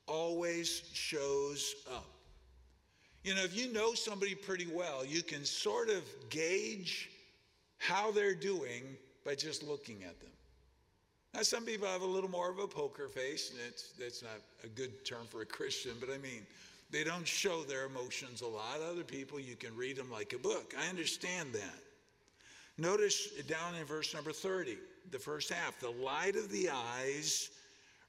always 0.08 0.84
shows 0.94 1.76
up. 1.92 2.15
You 3.26 3.34
know, 3.34 3.44
if 3.44 3.58
you 3.58 3.74
know 3.74 3.96
somebody 3.96 4.36
pretty 4.36 4.68
well, 4.72 5.04
you 5.04 5.24
can 5.24 5.46
sort 5.46 5.90
of 5.90 6.04
gauge 6.30 7.10
how 7.80 8.12
they're 8.12 8.36
doing 8.36 8.84
by 9.26 9.34
just 9.34 9.64
looking 9.64 10.04
at 10.04 10.20
them. 10.22 10.30
Now, 11.34 11.42
some 11.42 11.66
people 11.66 11.88
have 11.88 12.04
a 12.04 12.06
little 12.06 12.30
more 12.30 12.52
of 12.52 12.60
a 12.60 12.68
poker 12.68 13.08
face, 13.08 13.50
and 13.50 13.60
it's, 13.68 13.94
that's 14.00 14.22
not 14.22 14.40
a 14.64 14.68
good 14.68 15.04
term 15.04 15.26
for 15.28 15.42
a 15.42 15.46
Christian, 15.46 15.94
but 16.00 16.10
I 16.12 16.20
mean, 16.20 16.46
they 16.92 17.04
don't 17.04 17.28
show 17.28 17.64
their 17.64 17.86
emotions 17.86 18.42
a 18.42 18.48
lot. 18.48 18.80
Other 18.88 19.04
people, 19.04 19.40
you 19.40 19.56
can 19.56 19.76
read 19.76 19.96
them 19.96 20.12
like 20.12 20.34
a 20.34 20.38
book. 20.38 20.76
I 20.80 20.88
understand 20.88 21.52
that. 21.54 21.80
Notice 22.78 23.30
down 23.48 23.74
in 23.74 23.86
verse 23.86 24.14
number 24.14 24.34
30, 24.34 24.78
the 25.10 25.18
first 25.18 25.52
half, 25.52 25.80
the 25.80 25.90
light 25.90 26.36
of 26.36 26.52
the 26.52 26.70
eyes 26.70 27.50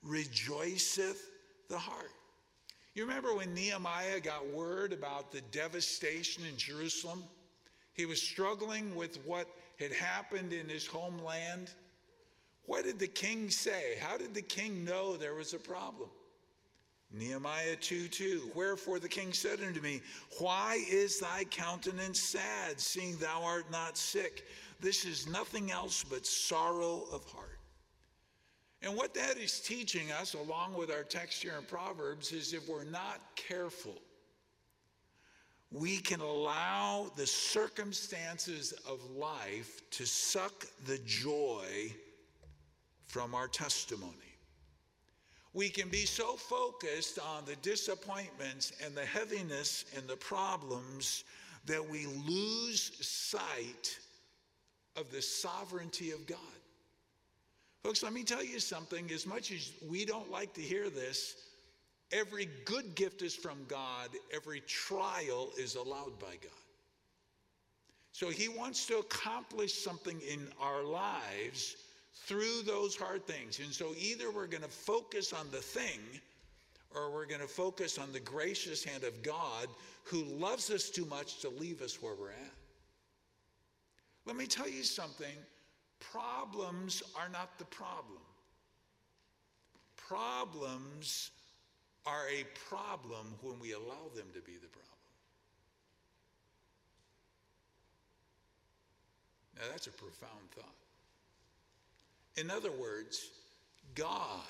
rejoiceth 0.02 1.30
the 1.70 1.78
heart. 1.78 2.12
You 2.96 3.04
remember 3.04 3.34
when 3.34 3.52
Nehemiah 3.52 4.20
got 4.20 4.48
word 4.54 4.94
about 4.94 5.30
the 5.30 5.42
devastation 5.52 6.44
in 6.46 6.56
Jerusalem? 6.56 7.22
He 7.92 8.06
was 8.06 8.22
struggling 8.22 8.96
with 8.96 9.18
what 9.26 9.48
had 9.78 9.92
happened 9.92 10.54
in 10.54 10.66
his 10.66 10.86
homeland. 10.86 11.72
What 12.64 12.84
did 12.84 12.98
the 12.98 13.06
king 13.06 13.50
say? 13.50 13.98
How 14.00 14.16
did 14.16 14.32
the 14.32 14.40
king 14.40 14.82
know 14.82 15.14
there 15.14 15.34
was 15.34 15.52
a 15.52 15.58
problem? 15.58 16.08
Nehemiah 17.12 17.76
2 17.76 18.08
2. 18.08 18.52
Wherefore 18.54 18.98
the 18.98 19.10
king 19.10 19.34
said 19.34 19.60
unto 19.60 19.82
me, 19.82 20.00
Why 20.38 20.82
is 20.88 21.20
thy 21.20 21.44
countenance 21.44 22.18
sad, 22.18 22.80
seeing 22.80 23.18
thou 23.18 23.42
art 23.44 23.70
not 23.70 23.98
sick? 23.98 24.46
This 24.80 25.04
is 25.04 25.28
nothing 25.28 25.70
else 25.70 26.02
but 26.02 26.24
sorrow 26.24 27.04
of 27.12 27.26
heart. 27.26 27.55
And 28.83 28.97
what 28.97 29.14
that 29.14 29.38
is 29.38 29.61
teaching 29.61 30.12
us, 30.12 30.35
along 30.35 30.75
with 30.75 30.90
our 30.90 31.02
text 31.02 31.42
here 31.42 31.54
in 31.59 31.64
Proverbs, 31.64 32.33
is 32.33 32.52
if 32.52 32.68
we're 32.68 32.85
not 32.85 33.21
careful, 33.35 33.97
we 35.73 35.99
can 35.99 36.21
allow 36.21 37.11
the 37.16 37.26
circumstances 37.26 38.73
of 38.88 39.00
life 39.11 39.83
to 39.90 40.06
suck 40.06 40.66
the 40.87 40.99
joy 41.04 41.92
from 43.06 43.35
our 43.35 43.49
testimony. 43.49 44.12
We 45.54 45.71
can 45.71 45.88
be 45.88 46.04
so 46.04 46.37
focused 46.37 47.18
on 47.18 47.47
the 47.47 47.56
disappointments 47.56 48.73
and 48.85 48.95
the 48.95 49.06
heaviness 49.06 49.87
and 49.97 50.06
the 50.06 50.16
problems 50.16 51.25
that 51.64 51.83
we 51.88 52.06
lose 52.06 52.92
sight 53.00 53.99
of 54.97 55.11
the 55.11 55.23
sovereignty 55.23 56.11
of 56.11 56.26
God. 56.26 56.38
Folks, 57.86 58.02
let 58.02 58.12
me 58.12 58.24
tell 58.24 58.42
you 58.42 58.58
something. 58.58 59.08
As 59.12 59.28
much 59.28 59.52
as 59.52 59.70
we 59.88 60.04
don't 60.04 60.28
like 60.28 60.52
to 60.54 60.60
hear 60.60 60.90
this, 60.90 61.36
every 62.10 62.48
good 62.64 62.96
gift 62.96 63.22
is 63.22 63.32
from 63.32 63.58
God, 63.68 64.08
every 64.34 64.58
trial 64.62 65.50
is 65.56 65.76
allowed 65.76 66.18
by 66.18 66.34
God. 66.42 66.50
So 68.10 68.28
he 68.28 68.48
wants 68.48 68.86
to 68.86 68.98
accomplish 68.98 69.72
something 69.72 70.20
in 70.28 70.48
our 70.60 70.82
lives 70.82 71.76
through 72.12 72.62
those 72.64 72.96
hard 72.96 73.24
things. 73.24 73.60
And 73.60 73.72
so 73.72 73.94
either 73.96 74.32
we're 74.32 74.48
going 74.48 74.64
to 74.64 74.68
focus 74.68 75.32
on 75.32 75.48
the 75.52 75.58
thing 75.58 76.00
or 76.92 77.12
we're 77.12 77.26
going 77.26 77.40
to 77.40 77.46
focus 77.46 77.98
on 77.98 78.12
the 78.12 78.18
gracious 78.18 78.82
hand 78.82 79.04
of 79.04 79.22
God 79.22 79.68
who 80.02 80.24
loves 80.24 80.72
us 80.72 80.90
too 80.90 81.04
much 81.04 81.38
to 81.42 81.50
leave 81.50 81.82
us 81.82 82.02
where 82.02 82.16
we're 82.16 82.30
at. 82.30 82.52
Let 84.24 84.34
me 84.34 84.48
tell 84.48 84.68
you 84.68 84.82
something 84.82 85.36
Problems 86.00 87.02
are 87.14 87.28
not 87.28 87.58
the 87.58 87.64
problem. 87.64 88.22
Problems 89.96 91.30
are 92.06 92.28
a 92.28 92.44
problem 92.68 93.34
when 93.42 93.58
we 93.58 93.72
allow 93.72 94.10
them 94.14 94.26
to 94.34 94.40
be 94.40 94.52
the 94.52 94.68
problem. 94.68 94.86
Now, 99.56 99.62
that's 99.70 99.86
a 99.86 99.92
profound 99.92 100.50
thought. 100.54 100.64
In 102.36 102.50
other 102.50 102.70
words, 102.70 103.30
God 103.94 104.42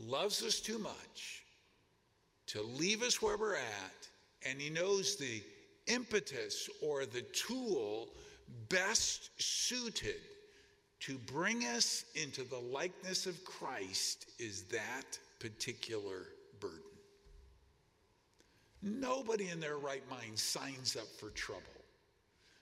loves 0.00 0.42
us 0.42 0.60
too 0.60 0.78
much 0.78 1.44
to 2.46 2.62
leave 2.62 3.02
us 3.02 3.20
where 3.20 3.36
we're 3.36 3.56
at, 3.56 4.08
and 4.46 4.60
He 4.60 4.70
knows 4.70 5.16
the 5.16 5.42
impetus 5.86 6.68
or 6.82 7.04
the 7.04 7.22
tool 7.22 8.08
best 8.68 9.30
suited 9.40 10.20
to 11.00 11.18
bring 11.18 11.64
us 11.64 12.04
into 12.14 12.42
the 12.42 12.58
likeness 12.58 13.26
of 13.26 13.44
Christ 13.44 14.26
is 14.38 14.62
that 14.64 15.18
particular 15.38 16.26
burden. 16.60 16.78
Nobody 18.82 19.48
in 19.48 19.60
their 19.60 19.78
right 19.78 20.02
mind 20.10 20.38
signs 20.38 20.96
up 20.96 21.08
for 21.18 21.30
trouble. 21.30 21.62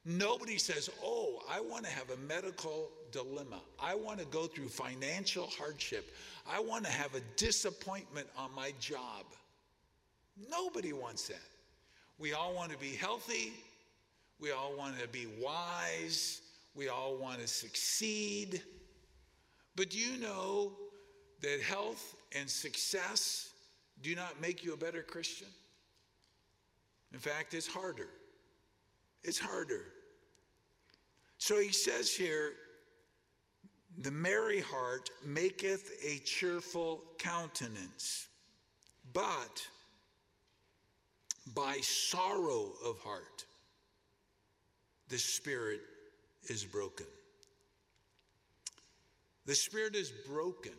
Nobody 0.05 0.57
says, 0.57 0.89
Oh, 1.03 1.41
I 1.51 1.61
want 1.61 1.85
to 1.85 1.91
have 1.91 2.11
a 2.11 2.17
medical 2.29 2.91
dilemma. 3.11 3.61
I 3.83 3.95
want 3.95 4.21
to 4.21 4.27
go 4.27 4.47
through 4.47 4.69
financial 4.69 5.49
hardship. 5.59 6.15
I 6.49 6.61
want 6.61 6.85
to 6.85 6.93
have 6.93 7.15
a 7.15 7.21
disappointment 7.37 8.29
on 8.39 8.55
my 8.55 8.73
job. 8.79 9.25
Nobody 10.51 10.93
wants 10.93 11.27
that. 11.29 11.43
We 12.19 12.35
all 12.35 12.55
want 12.55 12.71
to 12.71 12.79
be 12.79 12.93
healthy. 12.93 13.53
We 14.41 14.51
all 14.53 14.75
want 14.77 14.99
to 14.99 15.09
be 15.09 15.27
wise. 15.41 16.43
We 16.75 16.89
all 16.89 17.17
want 17.17 17.41
to 17.41 17.47
succeed. 17.47 18.63
But 19.77 19.91
do 19.91 19.99
you 19.99 20.19
know 20.19 20.73
that 21.43 21.61
health 21.61 22.15
and 22.39 22.49
success 22.49 23.51
do 24.03 24.15
not 24.15 24.41
make 24.41 24.65
you 24.65 24.75
a 24.75 24.77
better 24.77 25.03
Christian? 25.03 25.49
In 27.13 27.19
fact, 27.19 27.55
it's 27.55 27.67
harder. 27.67 28.09
It's 29.25 29.39
harder. 29.39 29.85
So 31.39 31.59
he 31.59 31.73
says 31.73 32.11
here, 32.11 32.53
the 33.99 34.11
merry 34.11 34.61
heart 34.61 35.11
maketh 35.25 35.93
a 36.05 36.19
cheerful 36.19 37.03
countenance, 37.19 38.29
but 39.15 39.67
by 41.55 41.79
sorrow 41.81 42.73
of 42.85 42.99
heart 42.99 43.47
the 45.09 45.19
spirit 45.19 45.81
is 46.49 46.65
broken. 46.65 47.07
The 49.47 49.55
spirit 49.55 49.95
is 49.95 50.11
broken. 50.11 50.73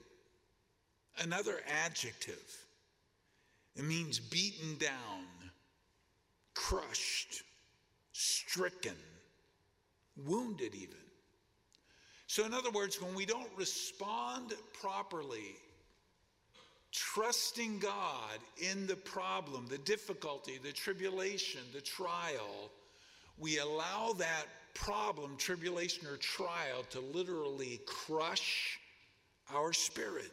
Another 1.19 1.61
adjective. 1.85 2.65
It 3.75 3.83
means 3.83 4.19
beaten 4.19 4.77
down, 4.77 5.25
crushed, 6.53 7.43
stricken, 8.11 8.95
wounded, 10.25 10.75
even. 10.75 10.97
So, 12.27 12.45
in 12.45 12.53
other 12.53 12.71
words, 12.71 13.01
when 13.01 13.15
we 13.15 13.25
don't 13.25 13.49
respond 13.55 14.53
properly, 14.73 15.55
trusting 16.91 17.79
God 17.79 18.39
in 18.57 18.85
the 18.85 18.95
problem, 18.95 19.67
the 19.67 19.77
difficulty, 19.77 20.59
the 20.61 20.73
tribulation, 20.73 21.61
the 21.73 21.81
trial, 21.81 22.71
we 23.37 23.59
allow 23.59 24.13
that 24.17 24.45
problem, 24.73 25.35
tribulation, 25.37 26.07
or 26.07 26.17
trial 26.17 26.83
to 26.89 26.99
literally 26.99 27.79
crush 27.85 28.79
our 29.53 29.73
spirit. 29.73 30.31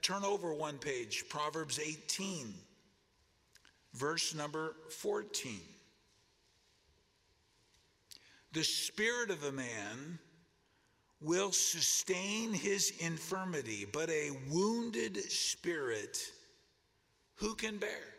Turn 0.00 0.24
over 0.24 0.54
one 0.54 0.78
page, 0.78 1.24
Proverbs 1.28 1.78
18, 1.78 2.54
verse 3.94 4.34
number 4.34 4.74
14. 4.90 5.60
The 8.52 8.64
spirit 8.64 9.30
of 9.30 9.44
a 9.44 9.52
man 9.52 10.18
will 11.20 11.52
sustain 11.52 12.52
his 12.52 12.92
infirmity, 12.98 13.86
but 13.92 14.10
a 14.10 14.30
wounded 14.50 15.16
spirit 15.30 16.18
who 17.34 17.54
can 17.54 17.78
bear? 17.78 18.14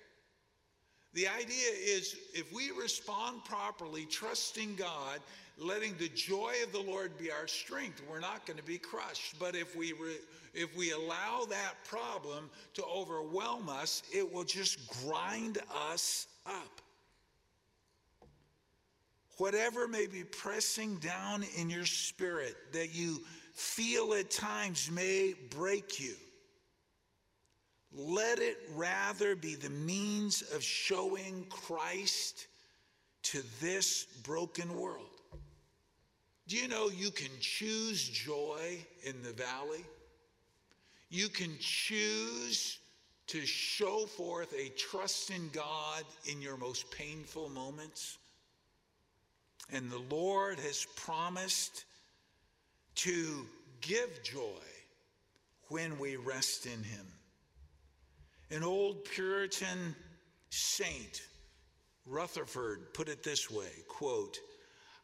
The 1.14 1.28
idea 1.28 1.70
is 1.86 2.16
if 2.34 2.52
we 2.52 2.72
respond 2.72 3.44
properly, 3.46 4.06
trusting 4.06 4.76
God, 4.76 5.20
letting 5.60 5.96
the 5.98 6.10
joy 6.10 6.54
of 6.64 6.72
the 6.72 6.80
Lord 6.80 7.18
be 7.20 7.30
our 7.32 7.48
strength, 7.48 8.02
we're 8.10 8.20
not 8.20 8.48
going 8.48 8.58
to 8.58 8.66
be 8.66 8.80
crushed. 8.80 9.38
But 9.40 9.56
if 9.56 9.76
we 9.76 9.94
re, 9.94 10.16
if 10.56 10.76
we 10.76 10.92
allow 10.92 11.46
that 11.50 11.74
problem 11.88 12.50
to 12.74 12.84
overwhelm 12.84 13.70
us, 13.70 14.02
it 14.12 14.32
will 14.32 14.44
just 14.44 14.80
grind 15.04 15.60
us 15.90 16.28
up. 16.48 16.82
Whatever 19.38 19.88
may 19.88 20.08
be 20.08 20.24
pressing 20.24 20.96
down 20.98 21.44
in 21.58 21.70
your 21.70 21.86
spirit 21.86 22.56
that 22.72 22.94
you 22.94 23.22
feel 23.54 24.14
at 24.14 24.32
times 24.32 24.90
may 24.92 25.34
break 25.52 26.00
you 26.00 26.16
let 27.96 28.40
it 28.40 28.58
rather 28.76 29.36
be 29.36 29.56
the 29.56 29.70
means 29.70 30.42
of 30.54 30.64
showing 30.64 31.46
Christ 31.50 32.48
to 33.24 33.44
this 33.62 34.06
broken 34.24 34.78
world. 34.78 35.08
Do 36.48 36.58
you 36.58 36.68
know 36.68 36.90
you 36.90 37.12
can 37.12 37.32
choose 37.40 38.08
joy 38.08 38.78
in 39.04 39.22
the 39.24 39.32
valley? 39.32 39.86
You 41.10 41.30
can 41.30 41.56
choose 41.60 42.80
to 43.28 43.46
show 43.46 44.06
forth 44.06 44.54
a 44.54 44.70
trust 44.70 45.30
in 45.30 45.50
God 45.54 46.04
in 46.26 46.42
your 46.42 46.58
most 46.58 46.92
painful 46.92 47.50
moments. 47.50 48.18
And 49.72 49.90
the 49.90 50.02
Lord 50.10 50.60
has 50.60 50.86
promised 50.96 51.86
to 52.96 53.46
give 53.80 54.24
joy 54.24 54.64
when 55.70 55.98
we 55.98 56.18
rest 56.18 56.66
in 56.66 56.84
Him. 56.84 57.13
An 58.54 58.64
old 58.64 59.04
Puritan 59.06 59.96
saint, 60.52 61.24
Rutherford, 62.06 62.94
put 62.94 63.10
it 63.10 63.24
this 63.24 63.50
way 63.50 63.72
quote, 63.88 64.38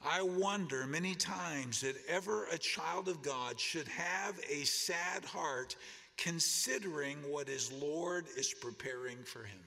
I 0.06 0.22
wonder 0.22 0.86
many 0.86 1.16
times 1.16 1.82
that 1.82 1.96
ever 2.08 2.46
a 2.54 2.60
child 2.60 3.08
of 3.08 3.24
God 3.24 3.60
should 3.60 3.88
have 3.88 4.40
a 4.50 4.64
sad 4.66 5.26
heart 5.26 5.76
considering 6.16 7.18
what 7.28 7.48
his 7.48 7.72
Lord 7.72 8.28
is 8.38 8.54
preparing 8.54 9.18
for 9.24 9.44
him. 9.44 9.60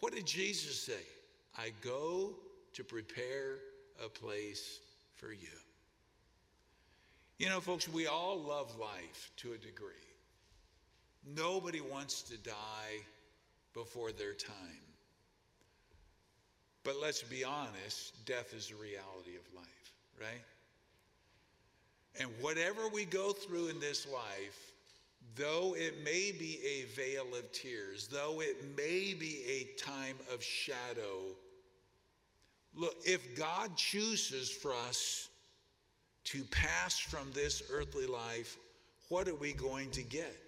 What 0.00 0.14
did 0.14 0.26
Jesus 0.26 0.80
say? 0.80 1.04
I 1.58 1.72
go 1.82 2.34
to 2.72 2.82
prepare 2.82 3.58
a 4.02 4.08
place 4.08 4.80
for 5.16 5.32
you. 5.32 5.48
You 7.38 7.50
know, 7.50 7.60
folks, 7.60 7.88
we 7.88 8.06
all 8.06 8.40
love 8.40 8.74
life 8.78 9.32
to 9.38 9.52
a 9.52 9.58
degree. 9.58 9.92
Nobody 11.34 11.80
wants 11.80 12.22
to 12.22 12.36
die 12.38 13.02
before 13.74 14.12
their 14.12 14.32
time. 14.32 14.86
But 16.84 16.96
let's 17.02 17.22
be 17.22 17.42
honest, 17.42 18.24
death 18.26 18.54
is 18.54 18.70
a 18.70 18.80
reality 18.80 19.36
of 19.36 19.54
life, 19.54 19.92
right? 20.20 20.44
And 22.20 22.30
whatever 22.40 22.88
we 22.88 23.04
go 23.04 23.32
through 23.32 23.68
in 23.68 23.80
this 23.80 24.06
life, 24.06 24.72
though 25.34 25.74
it 25.76 26.04
may 26.04 26.32
be 26.32 26.60
a 26.64 26.84
vale 26.94 27.34
of 27.34 27.50
tears, 27.50 28.06
though 28.06 28.40
it 28.40 28.56
may 28.76 29.14
be 29.14 29.42
a 29.48 29.82
time 29.82 30.16
of 30.32 30.42
shadow, 30.42 31.34
look, 32.74 32.94
if 33.04 33.36
God 33.36 33.76
chooses 33.76 34.48
for 34.48 34.72
us 34.88 35.28
to 36.24 36.44
pass 36.44 36.98
from 36.98 37.30
this 37.34 37.64
earthly 37.70 38.06
life, 38.06 38.56
what 39.08 39.26
are 39.26 39.34
we 39.34 39.52
going 39.52 39.90
to 39.90 40.02
get? 40.02 40.45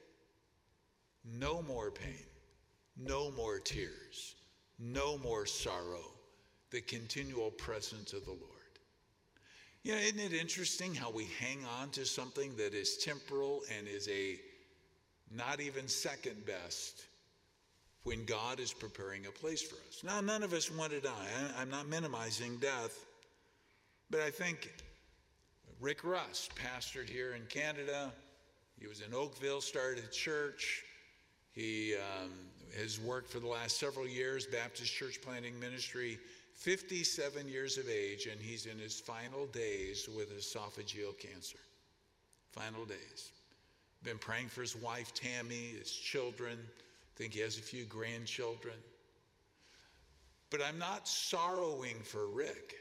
No 1.30 1.62
more 1.62 1.90
pain, 1.90 2.24
no 2.96 3.30
more 3.32 3.58
tears, 3.58 4.36
no 4.78 5.18
more 5.18 5.44
sorrow, 5.46 6.12
the 6.70 6.80
continual 6.80 7.50
presence 7.50 8.12
of 8.12 8.24
the 8.24 8.30
Lord. 8.30 8.42
You 9.82 9.94
know, 9.94 10.00
isn't 10.00 10.18
it 10.18 10.32
interesting 10.32 10.94
how 10.94 11.10
we 11.10 11.26
hang 11.38 11.64
on 11.80 11.90
to 11.90 12.04
something 12.04 12.56
that 12.56 12.74
is 12.74 12.96
temporal 12.98 13.62
and 13.76 13.86
is 13.86 14.08
a 14.08 14.38
not 15.30 15.60
even 15.60 15.86
second 15.86 16.44
best 16.46 17.04
when 18.02 18.24
God 18.24 18.58
is 18.60 18.72
preparing 18.72 19.26
a 19.26 19.30
place 19.30 19.62
for 19.62 19.76
us? 19.88 20.02
Now, 20.02 20.20
none 20.20 20.42
of 20.42 20.52
us 20.52 20.70
want 20.70 20.92
to 20.92 21.00
die. 21.00 21.28
I'm 21.58 21.70
not 21.70 21.88
minimizing 21.88 22.56
death, 22.58 23.04
but 24.10 24.20
I 24.20 24.30
think 24.30 24.72
Rick 25.80 26.04
Russ 26.04 26.48
pastored 26.56 27.08
here 27.08 27.34
in 27.34 27.42
Canada. 27.48 28.12
He 28.78 28.86
was 28.86 29.00
in 29.00 29.14
Oakville, 29.14 29.60
started 29.60 30.04
a 30.04 30.08
church. 30.08 30.84
He 31.52 31.94
um, 31.94 32.30
has 32.78 33.00
worked 33.00 33.30
for 33.30 33.40
the 33.40 33.48
last 33.48 33.78
several 33.78 34.06
years, 34.06 34.46
Baptist 34.46 34.92
church 34.92 35.20
planting 35.22 35.58
ministry, 35.58 36.18
57 36.54 37.48
years 37.48 37.78
of 37.78 37.88
age, 37.88 38.26
and 38.26 38.40
he's 38.40 38.66
in 38.66 38.78
his 38.78 38.98
final 38.98 39.46
days 39.46 40.08
with 40.16 40.36
esophageal 40.36 41.18
cancer. 41.18 41.58
Final 42.52 42.84
days. 42.84 43.32
Been 44.02 44.18
praying 44.18 44.48
for 44.48 44.60
his 44.60 44.76
wife, 44.76 45.12
Tammy, 45.14 45.74
his 45.78 45.90
children. 45.90 46.58
I 46.58 47.14
think 47.16 47.34
he 47.34 47.40
has 47.40 47.58
a 47.58 47.62
few 47.62 47.84
grandchildren. 47.84 48.74
But 50.50 50.62
I'm 50.62 50.78
not 50.78 51.06
sorrowing 51.06 51.96
for 52.02 52.26
Rick. 52.28 52.74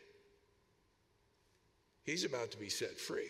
He's 2.03 2.23
about 2.23 2.51
to 2.51 2.57
be 2.57 2.69
set 2.69 2.97
free. 2.97 3.29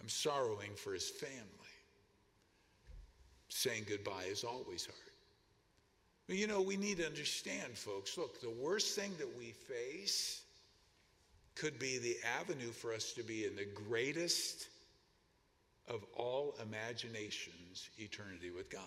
I'm 0.00 0.08
sorrowing 0.08 0.70
for 0.76 0.94
his 0.94 1.08
family 1.08 1.59
saying 3.50 3.84
goodbye 3.88 4.24
is 4.30 4.44
always 4.44 4.86
hard. 4.86 4.96
But 6.26 6.36
you 6.36 6.46
know, 6.46 6.62
we 6.62 6.76
need 6.76 6.98
to 6.98 7.06
understand, 7.06 7.76
folks. 7.76 8.16
Look, 8.16 8.40
the 8.40 8.54
worst 8.62 8.96
thing 8.96 9.12
that 9.18 9.28
we 9.36 9.50
face 9.50 10.42
could 11.56 11.78
be 11.78 11.98
the 11.98 12.16
avenue 12.38 12.70
for 12.70 12.94
us 12.94 13.12
to 13.12 13.22
be 13.22 13.44
in 13.44 13.56
the 13.56 13.66
greatest 13.88 14.68
of 15.88 16.04
all 16.16 16.54
imaginations 16.62 17.90
eternity 17.98 18.50
with 18.50 18.70
God. 18.70 18.80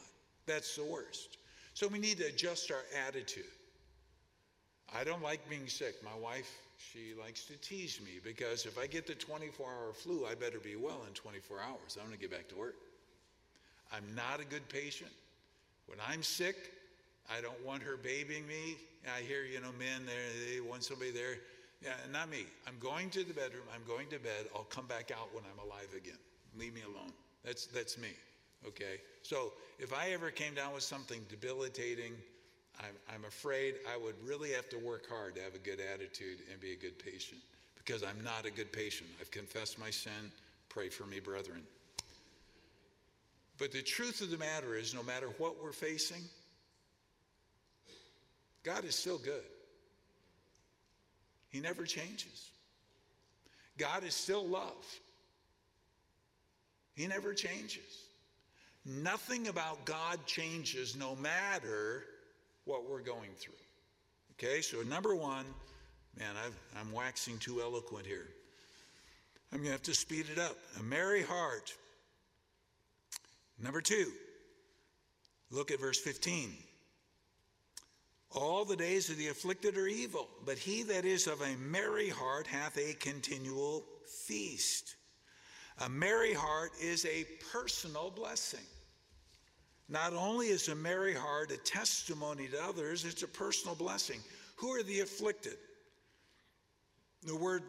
That's 0.46 0.76
the 0.76 0.86
worst. 0.86 1.38
So 1.74 1.88
we 1.88 2.00
need 2.00 2.18
to 2.20 2.28
adjust 2.28 2.72
our 2.72 2.84
attitude. 3.08 3.44
I 4.96 5.04
don't 5.04 5.22
like 5.22 5.48
being 5.50 5.68
sick. 5.68 5.96
My 6.04 6.18
wife, 6.22 6.50
she 6.78 7.14
likes 7.20 7.46
to 7.46 7.58
tease 7.58 8.00
me 8.04 8.20
because 8.24 8.66
if 8.66 8.78
I 8.78 8.88
get 8.88 9.08
the 9.08 9.16
24 9.16 9.66
hour 9.66 9.94
flu, 9.94 10.26
I 10.26 10.36
better 10.36 10.60
be 10.60 10.76
well 10.76 11.02
in 11.08 11.14
24 11.14 11.60
hours. 11.60 11.98
I'm 12.00 12.08
going 12.08 12.18
to 12.18 12.22
get 12.22 12.32
back 12.32 12.48
to 12.50 12.56
work. 12.56 12.76
I'm 13.94 14.04
not 14.16 14.40
a 14.42 14.46
good 14.46 14.68
patient. 14.70 15.12
When 15.86 16.00
I'm 16.08 16.24
sick, 16.24 16.56
I 17.30 17.42
don't 17.42 17.64
want 17.66 17.84
her 17.84 17.98
babying 17.98 18.48
me. 18.48 18.78
I 19.06 19.22
hear, 19.22 19.44
you 19.44 19.60
know, 19.60 19.72
men 19.78 20.02
they 20.06 20.60
want 20.62 20.84
somebody 20.84 21.12
there. 21.12 21.36
Yeah, 21.82 21.92
not 22.12 22.30
me. 22.30 22.46
I'm 22.68 22.76
going 22.80 23.10
to 23.12 23.24
the 23.24 23.34
bedroom. 23.34 23.64
I'm 23.74 23.86
going 23.86 24.08
to 24.08 24.20
bed. 24.20 24.48
I'll 24.56 24.64
come 24.64 24.88
back 24.88 25.12
out 25.12 25.34
when 25.34 25.44
I'm 25.52 25.60
alive 25.66 25.90
again. 25.96 26.18
Leave 26.58 26.74
me 26.74 26.82
alone. 26.82 27.12
That's, 27.44 27.68
that's 27.68 27.98
me. 27.98 28.10
Okay? 28.66 29.02
So 29.22 29.52
if 29.80 29.94
I 29.94 30.12
ever 30.12 30.32
came 30.32 30.54
down 30.54 30.74
with 30.74 30.84
something 30.84 31.20
debilitating, 31.30 32.14
I'm, 32.80 32.96
I'm 33.14 33.26
afraid 33.26 33.76
I 33.92 33.98
would 33.98 34.16
really 34.24 34.52
have 34.52 34.70
to 34.70 34.78
work 34.78 35.10
hard 35.10 35.36
to 35.36 35.42
have 35.42 35.56
a 35.56 35.60
good 35.60 35.80
attitude 35.80 36.40
and 36.52 36.60
be 36.62 36.72
a 36.72 36.78
good 36.78 36.98
patient 36.98 37.42
because 37.76 38.04
I'm 38.04 38.24
not 38.24 38.46
a 38.46 38.52
good 38.52 38.72
patient. 38.72 39.10
I've 39.20 39.32
confessed 39.32 39.78
my 39.78 39.90
sin. 39.90 40.32
Pray 40.70 40.90
for 40.90 41.06
me, 41.06 41.20
brethren. 41.20 41.64
But 43.64 43.72
the 43.72 43.82
truth 43.82 44.20
of 44.20 44.30
the 44.30 44.38
matter 44.38 44.76
is, 44.76 44.94
no 44.94 45.02
matter 45.02 45.28
what 45.38 45.64
we're 45.64 45.72
facing, 45.72 46.22
God 48.62 48.84
is 48.84 48.94
still 48.94 49.18
good. 49.18 49.46
He 51.48 51.62
never 51.62 51.86
changes. 51.86 52.50
God 53.78 54.04
is 54.04 54.14
still 54.14 54.46
love. 54.46 55.00
He 56.96 57.08
never 57.08 57.34
changes. 57.34 58.04
Nothing 58.86 59.48
about 59.48 59.86
God 59.86 60.20
changes 60.26 60.98
no 60.98 61.16
matter 61.16 62.04
what 62.66 62.90
we're 62.90 63.00
going 63.00 63.32
through. 63.38 63.54
Okay, 64.34 64.60
so 64.60 64.82
number 64.82 65.16
one, 65.16 65.46
Man, 66.20 66.36
i 66.76 66.82
am 66.82 66.92
waxing 66.92 67.38
too 67.38 67.62
eloquent 67.62 68.06
here. 68.06 68.28
I'm 69.54 69.60
going 69.60 69.68
to 69.68 69.72
have 69.72 69.84
to 69.84 69.96
speed 69.96 70.26
it 70.30 70.38
up. 70.38 70.58
A 70.82 70.84
merry 70.84 71.24
heart. 71.24 71.74
Number 73.60 73.82
two, 73.82 74.12
look 75.52 75.72
at 75.72 75.80
verse 75.80 76.00
15. 76.00 76.54
All 78.32 78.66
the 78.66 78.76
days 78.76 79.10
of 79.10 79.18
the 79.18 79.28
afflicted 79.28 79.78
are 79.78 79.88
evil, 79.88 80.28
but 80.46 80.58
he 80.58 80.82
that 80.84 81.06
is 81.06 81.28
of 81.28 81.42
a 81.42 81.56
merry 81.58 82.10
heart 82.10 82.48
hath 82.48 82.78
a 82.78 82.94
continual 82.94 83.86
feast. 84.26 84.96
A 85.80 85.90
merry 85.90 86.34
heart 86.34 86.72
is 86.82 87.06
a 87.06 87.26
personal 87.52 88.10
blessing. 88.10 88.66
Not 89.90 90.14
only 90.14 90.48
is 90.48 90.70
a 90.70 90.76
merry 90.76 91.14
heart 91.14 91.52
a 91.52 91.58
testimony 91.58 92.48
to 92.48 92.64
others, 92.64 93.06
it's 93.06 93.22
a 93.22 93.28
personal 93.28 93.76
blessing. 93.76 94.20
Who 94.56 94.70
are 94.74 94.84
the 94.84 95.02
afflicted? 95.02 95.58
The 97.24 97.36
word 97.36 97.64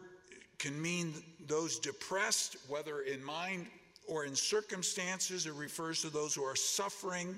can 0.57 0.81
mean 0.81 1.13
those 1.47 1.77
depressed, 1.77 2.57
whether 2.67 3.01
in 3.01 3.23
mind 3.23 3.67
or 4.07 4.25
in 4.25 4.35
circumstances. 4.35 5.45
It 5.45 5.53
refers 5.53 6.01
to 6.01 6.09
those 6.09 6.33
who 6.33 6.43
are 6.43 6.55
suffering. 6.55 7.37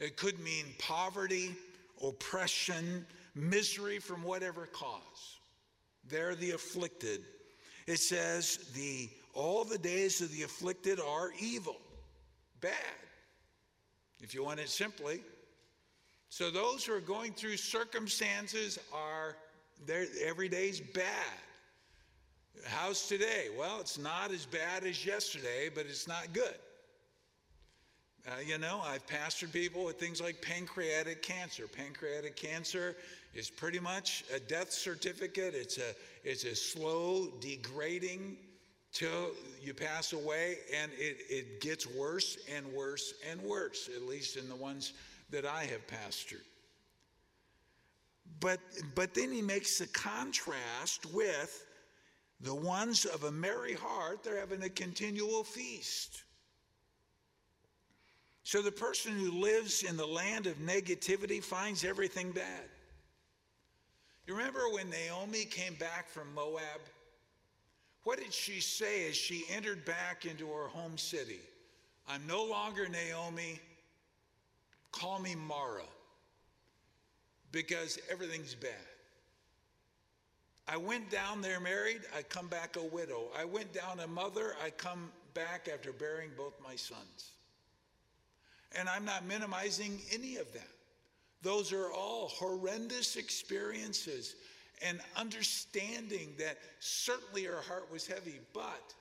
It 0.00 0.16
could 0.16 0.38
mean 0.40 0.66
poverty, 0.78 1.54
oppression, 2.02 3.06
misery 3.34 3.98
from 3.98 4.22
whatever 4.22 4.66
cause. 4.66 5.38
They're 6.08 6.34
the 6.34 6.52
afflicted. 6.52 7.22
It 7.86 7.98
says 7.98 8.70
the 8.74 9.08
all 9.34 9.64
the 9.64 9.78
days 9.78 10.20
of 10.20 10.30
the 10.32 10.44
afflicted 10.44 11.00
are 11.00 11.32
evil, 11.40 11.76
bad. 12.60 12.72
If 14.20 14.32
you 14.32 14.44
want 14.44 14.60
it 14.60 14.68
simply. 14.68 15.20
So 16.28 16.50
those 16.50 16.84
who 16.84 16.94
are 16.94 17.00
going 17.00 17.32
through 17.32 17.56
circumstances 17.56 18.78
are 18.92 19.36
their 19.86 20.06
every 20.24 20.48
day's 20.48 20.80
bad. 20.80 21.38
How's 22.66 23.06
today? 23.08 23.48
Well, 23.58 23.80
it's 23.80 23.98
not 23.98 24.30
as 24.30 24.46
bad 24.46 24.84
as 24.84 25.04
yesterday, 25.04 25.70
but 25.74 25.86
it's 25.86 26.08
not 26.08 26.32
good. 26.32 26.54
Uh, 28.26 28.40
you 28.44 28.56
know, 28.56 28.80
I've 28.82 29.06
pastored 29.06 29.52
people 29.52 29.84
with 29.84 30.00
things 30.00 30.20
like 30.20 30.40
pancreatic 30.40 31.22
cancer. 31.22 31.66
Pancreatic 31.66 32.36
cancer 32.36 32.96
is 33.34 33.50
pretty 33.50 33.78
much 33.78 34.24
a 34.34 34.40
death 34.40 34.72
certificate. 34.72 35.54
It's 35.54 35.76
a 35.76 35.94
it's 36.24 36.44
a 36.44 36.54
slow 36.54 37.28
degrading 37.40 38.38
till 38.92 39.32
you 39.60 39.74
pass 39.74 40.14
away, 40.14 40.56
and 40.74 40.90
it, 40.96 41.18
it 41.28 41.60
gets 41.60 41.86
worse 41.86 42.38
and 42.54 42.66
worse 42.72 43.12
and 43.30 43.42
worse, 43.42 43.90
at 43.94 44.02
least 44.02 44.38
in 44.38 44.48
the 44.48 44.56
ones 44.56 44.94
that 45.30 45.44
I 45.44 45.64
have 45.64 45.86
pastored. 45.86 46.44
But 48.40 48.60
but 48.94 49.12
then 49.12 49.32
he 49.32 49.42
makes 49.42 49.78
the 49.78 49.86
contrast 49.88 51.12
with 51.12 51.63
the 52.40 52.54
ones 52.54 53.04
of 53.04 53.24
a 53.24 53.32
merry 53.32 53.74
heart, 53.74 54.22
they're 54.22 54.38
having 54.38 54.62
a 54.62 54.68
continual 54.68 55.44
feast. 55.44 56.24
So 58.42 58.60
the 58.60 58.72
person 58.72 59.12
who 59.12 59.40
lives 59.40 59.82
in 59.82 59.96
the 59.96 60.06
land 60.06 60.46
of 60.46 60.58
negativity 60.58 61.42
finds 61.42 61.82
everything 61.82 62.30
bad. 62.30 62.68
You 64.26 64.36
remember 64.36 64.68
when 64.70 64.90
Naomi 64.90 65.44
came 65.44 65.74
back 65.74 66.08
from 66.08 66.32
Moab? 66.34 66.80
What 68.04 68.18
did 68.18 68.32
she 68.32 68.60
say 68.60 69.08
as 69.08 69.16
she 69.16 69.44
entered 69.50 69.84
back 69.84 70.26
into 70.26 70.46
her 70.48 70.68
home 70.68 70.98
city? 70.98 71.40
I'm 72.06 72.26
no 72.26 72.44
longer 72.44 72.86
Naomi. 72.86 73.60
Call 74.92 75.18
me 75.18 75.34
Mara 75.34 75.82
because 77.50 77.98
everything's 78.10 78.54
bad. 78.54 78.70
I 80.66 80.76
went 80.76 81.10
down 81.10 81.42
there 81.42 81.60
married, 81.60 82.02
I 82.16 82.22
come 82.22 82.48
back 82.48 82.76
a 82.76 82.82
widow. 82.82 83.28
I 83.36 83.44
went 83.44 83.72
down 83.72 84.00
a 84.00 84.06
mother, 84.06 84.54
I 84.64 84.70
come 84.70 85.10
back 85.34 85.68
after 85.72 85.92
bearing 85.92 86.30
both 86.36 86.54
my 86.62 86.76
sons. 86.76 87.32
And 88.76 88.88
I'm 88.88 89.04
not 89.04 89.26
minimizing 89.26 90.00
any 90.12 90.36
of 90.36 90.52
that. 90.54 90.68
Those 91.42 91.72
are 91.72 91.92
all 91.92 92.28
horrendous 92.28 93.16
experiences 93.16 94.36
and 94.82 95.00
understanding 95.16 96.34
that 96.38 96.58
certainly 96.80 97.44
her 97.44 97.60
heart 97.60 97.90
was 97.92 98.06
heavy, 98.06 98.40
but 98.52 98.94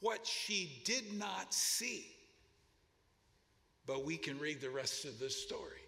what 0.00 0.26
she 0.26 0.82
did 0.84 1.18
not 1.18 1.52
see, 1.54 2.06
but 3.86 4.04
we 4.04 4.16
can 4.16 4.38
read 4.38 4.60
the 4.60 4.70
rest 4.70 5.06
of 5.06 5.18
the 5.18 5.30
story, 5.30 5.85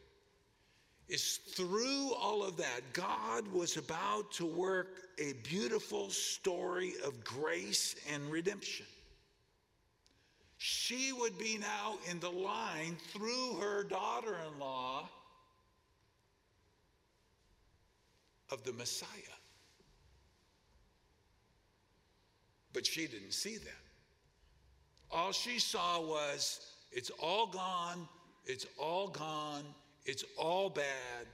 is 1.09 1.38
through 1.53 2.12
all 2.14 2.44
of 2.44 2.57
that, 2.57 2.81
God 2.92 3.47
was 3.49 3.77
about 3.77 4.31
to 4.33 4.47
work 4.47 5.09
a 5.18 5.33
beautiful 5.42 6.11
story 6.11 6.92
of 7.05 7.25
grace 7.25 7.97
and 8.12 8.31
redemption 8.31 8.87
she 10.59 11.12
would 11.12 11.38
be 11.38 11.57
now 11.57 11.97
in 12.11 12.18
the 12.18 12.31
line 12.31 12.97
through 13.12 13.55
her 13.61 13.85
daughter 13.85 14.37
in 14.47 14.59
law 14.59 15.09
of 18.51 18.64
the 18.64 18.73
Messiah. 18.73 19.09
But 22.73 22.85
she 22.85 23.07
didn't 23.07 23.33
see 23.33 23.57
that. 23.57 23.85
All 25.12 25.31
she 25.31 25.61
saw 25.61 26.01
was 26.01 26.61
it's 26.90 27.11
all 27.21 27.47
gone, 27.47 28.09
it's 28.44 28.66
all 28.77 29.09
gone, 29.09 29.64
it's 30.09 30.25
all 30.38 30.71
bad. 30.71 31.27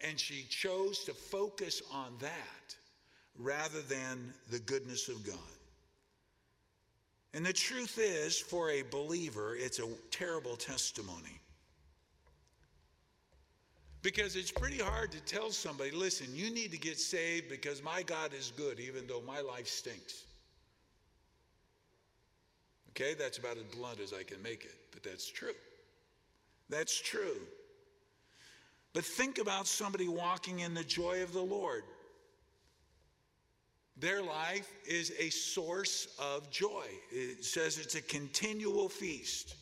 And 0.00 0.18
she 0.18 0.44
chose 0.48 1.04
to 1.04 1.12
focus 1.12 1.82
on 1.92 2.14
that 2.20 2.76
rather 3.36 3.82
than 3.82 4.32
the 4.50 4.58
goodness 4.60 5.08
of 5.08 5.24
God. 5.24 5.36
And 7.34 7.44
the 7.44 7.52
truth 7.52 7.98
is, 8.00 8.38
for 8.38 8.70
a 8.70 8.82
believer, 8.82 9.54
it's 9.54 9.80
a 9.80 9.86
terrible 10.10 10.56
testimony. 10.56 11.40
Because 14.00 14.34
it's 14.34 14.50
pretty 14.50 14.78
hard 14.78 15.12
to 15.12 15.20
tell 15.20 15.50
somebody, 15.50 15.90
listen, 15.90 16.28
you 16.32 16.50
need 16.50 16.70
to 16.70 16.78
get 16.78 16.98
saved 16.98 17.50
because 17.50 17.82
my 17.82 18.02
God 18.02 18.32
is 18.32 18.52
good, 18.56 18.80
even 18.80 19.06
though 19.06 19.22
my 19.26 19.40
life 19.40 19.68
stinks. 19.68 20.24
Okay, 22.90 23.14
that's 23.14 23.36
about 23.36 23.58
as 23.58 23.64
blunt 23.64 24.00
as 24.00 24.14
I 24.14 24.22
can 24.22 24.40
make 24.42 24.64
it, 24.64 24.74
but 24.90 25.02
that's 25.02 25.28
true. 25.28 25.52
That's 26.70 26.98
true. 26.98 27.40
But 28.98 29.04
think 29.04 29.38
about 29.38 29.68
somebody 29.68 30.08
walking 30.08 30.58
in 30.58 30.74
the 30.74 30.82
joy 30.82 31.22
of 31.22 31.32
the 31.32 31.40
Lord. 31.40 31.84
Their 33.96 34.20
life 34.20 34.68
is 34.84 35.12
a 35.20 35.30
source 35.30 36.08
of 36.18 36.50
joy. 36.50 36.82
It 37.12 37.44
says 37.44 37.78
it's 37.78 37.94
a 37.94 38.02
continual 38.02 38.88
feast. 38.88 39.54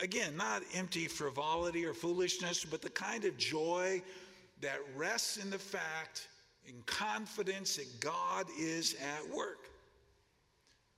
Again, 0.00 0.36
not 0.36 0.62
empty 0.74 1.06
frivolity 1.06 1.86
or 1.86 1.94
foolishness, 1.94 2.64
but 2.64 2.82
the 2.82 2.90
kind 2.90 3.24
of 3.24 3.36
joy 3.36 4.02
that 4.60 4.80
rests 4.96 5.36
in 5.36 5.50
the 5.50 5.58
fact, 5.60 6.26
in 6.66 6.74
confidence 6.84 7.76
that 7.76 8.00
God 8.00 8.46
is 8.58 8.96
at 8.96 9.32
work. 9.32 9.68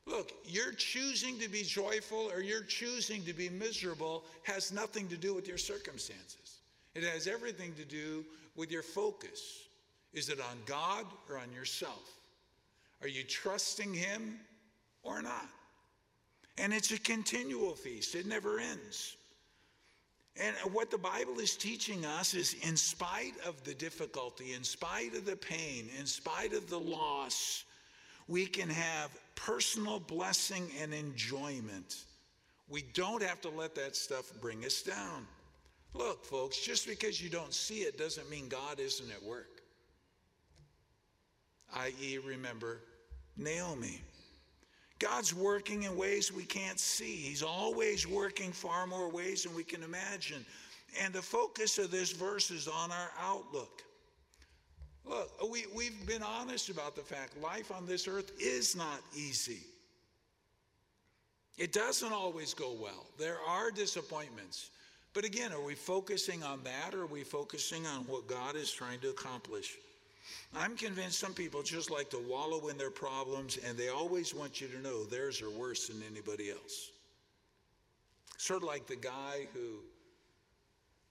Look, 0.06 0.32
you're 0.46 0.72
choosing 0.72 1.38
to 1.40 1.48
be 1.50 1.62
joyful 1.62 2.30
or 2.32 2.40
you're 2.40 2.62
choosing 2.62 3.22
to 3.24 3.34
be 3.34 3.50
miserable 3.50 4.24
has 4.44 4.72
nothing 4.72 5.08
to 5.08 5.18
do 5.18 5.34
with 5.34 5.46
your 5.46 5.58
circumstances. 5.58 6.55
It 6.96 7.04
has 7.04 7.26
everything 7.26 7.74
to 7.74 7.84
do 7.84 8.24
with 8.54 8.72
your 8.72 8.82
focus. 8.82 9.68
Is 10.14 10.30
it 10.30 10.40
on 10.40 10.56
God 10.64 11.04
or 11.28 11.36
on 11.36 11.52
yourself? 11.52 12.10
Are 13.02 13.08
you 13.08 13.22
trusting 13.22 13.92
Him 13.92 14.40
or 15.02 15.20
not? 15.20 15.48
And 16.56 16.72
it's 16.72 16.92
a 16.92 16.98
continual 16.98 17.74
feast, 17.74 18.14
it 18.14 18.24
never 18.24 18.58
ends. 18.58 19.16
And 20.42 20.54
what 20.72 20.90
the 20.90 20.98
Bible 20.98 21.38
is 21.38 21.54
teaching 21.54 22.06
us 22.06 22.32
is 22.32 22.54
in 22.62 22.76
spite 22.78 23.34
of 23.46 23.62
the 23.64 23.74
difficulty, 23.74 24.54
in 24.54 24.64
spite 24.64 25.14
of 25.14 25.26
the 25.26 25.36
pain, 25.36 25.90
in 25.98 26.06
spite 26.06 26.54
of 26.54 26.70
the 26.70 26.80
loss, 26.80 27.64
we 28.26 28.46
can 28.46 28.70
have 28.70 29.10
personal 29.34 30.00
blessing 30.00 30.70
and 30.80 30.94
enjoyment. 30.94 32.04
We 32.68 32.84
don't 32.94 33.22
have 33.22 33.40
to 33.42 33.50
let 33.50 33.74
that 33.74 33.96
stuff 33.96 34.32
bring 34.40 34.64
us 34.64 34.82
down. 34.82 35.26
Look, 35.96 36.24
folks, 36.24 36.58
just 36.58 36.86
because 36.86 37.22
you 37.22 37.30
don't 37.30 37.54
see 37.54 37.80
it 37.80 37.96
doesn't 37.96 38.28
mean 38.30 38.48
God 38.48 38.80
isn't 38.80 39.10
at 39.10 39.22
work 39.22 39.56
i.e., 41.74 42.18
remember 42.18 42.80
Naomi. 43.36 44.00
God's 44.98 45.34
working 45.34 45.82
in 45.82 45.96
ways 45.96 46.32
we 46.32 46.44
can't 46.44 46.80
see. 46.80 47.16
He's 47.16 47.42
always 47.42 48.06
working 48.06 48.50
far 48.50 48.86
more 48.86 49.10
ways 49.10 49.42
than 49.42 49.54
we 49.54 49.62
can 49.62 49.82
imagine. 49.82 50.44
And 51.02 51.12
the 51.12 51.20
focus 51.20 51.76
of 51.78 51.90
this 51.90 52.12
verse 52.12 52.50
is 52.50 52.66
on 52.66 52.90
our 52.90 53.10
outlook. 53.20 53.82
Look, 55.04 55.30
we, 55.50 55.66
we've 55.74 56.06
been 56.06 56.22
honest 56.22 56.70
about 56.70 56.96
the 56.96 57.02
fact 57.02 57.40
life 57.40 57.70
on 57.70 57.86
this 57.86 58.08
earth 58.08 58.32
is 58.40 58.74
not 58.74 59.00
easy. 59.14 59.60
It 61.58 61.72
doesn't 61.72 62.12
always 62.12 62.54
go 62.54 62.72
well. 62.72 63.06
There 63.18 63.38
are 63.46 63.70
disappointments. 63.70 64.70
But 65.16 65.24
again, 65.24 65.50
are 65.50 65.62
we 65.62 65.74
focusing 65.74 66.42
on 66.42 66.60
that 66.64 66.94
or 66.94 67.04
are 67.04 67.06
we 67.06 67.24
focusing 67.24 67.86
on 67.86 68.02
what 68.02 68.26
God 68.26 68.54
is 68.54 68.70
trying 68.70 69.00
to 69.00 69.08
accomplish? 69.08 69.78
I'm 70.54 70.76
convinced 70.76 71.18
some 71.18 71.32
people 71.32 71.62
just 71.62 71.90
like 71.90 72.10
to 72.10 72.18
wallow 72.28 72.68
in 72.68 72.76
their 72.76 72.90
problems 72.90 73.56
and 73.66 73.78
they 73.78 73.88
always 73.88 74.34
want 74.34 74.60
you 74.60 74.68
to 74.68 74.78
know 74.78 75.04
theirs 75.04 75.40
are 75.40 75.48
worse 75.48 75.88
than 75.88 76.02
anybody 76.10 76.50
else. 76.50 76.90
Sort 78.36 78.60
of 78.62 78.68
like 78.68 78.86
the 78.86 78.96
guy 78.96 79.46
who 79.54 79.78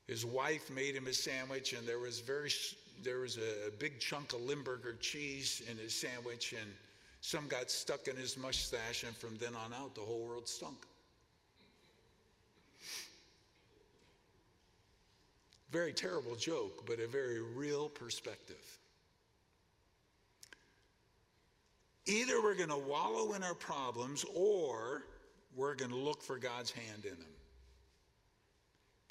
his 0.06 0.24
wife 0.24 0.70
made 0.70 0.94
him 0.94 1.08
a 1.08 1.14
sandwich 1.14 1.74
and 1.74 1.88
there 1.88 1.98
was 1.98 2.20
very 2.20 2.52
there 3.04 3.22
was 3.22 3.38
a 3.38 3.72
big 3.80 4.00
chunk 4.00 4.34
of 4.34 4.42
Limburger 4.42 4.98
cheese 5.02 5.64
in 5.68 5.80
his 5.80 5.96
sandwich 5.96 6.54
and 6.54 6.72
some 7.22 7.48
got 7.48 7.72
stuck 7.72 8.08
in 8.08 8.16
his 8.16 8.38
mustache 8.38 9.04
and 9.04 9.18
from 9.18 9.36
then 9.38 9.56
on 9.56 9.74
out 9.74 9.96
the 9.96 10.02
whole 10.02 10.28
world 10.28 10.48
stunk. 10.48 10.86
Very 15.76 15.92
terrible 15.92 16.38
joke, 16.38 16.86
but 16.86 17.02
a 17.02 17.08
very 17.08 17.42
real 17.42 17.90
perspective. 17.90 18.80
Either 22.06 22.42
we're 22.42 22.56
going 22.56 22.70
to 22.70 22.78
wallow 22.78 23.34
in 23.34 23.44
our 23.44 23.54
problems 23.54 24.24
or 24.34 25.04
we're 25.54 25.76
going 25.76 25.92
to 25.92 25.98
look 25.98 26.24
for 26.24 26.38
God's 26.38 26.72
hand 26.72 27.04
in 27.04 27.20
them. 27.20 27.28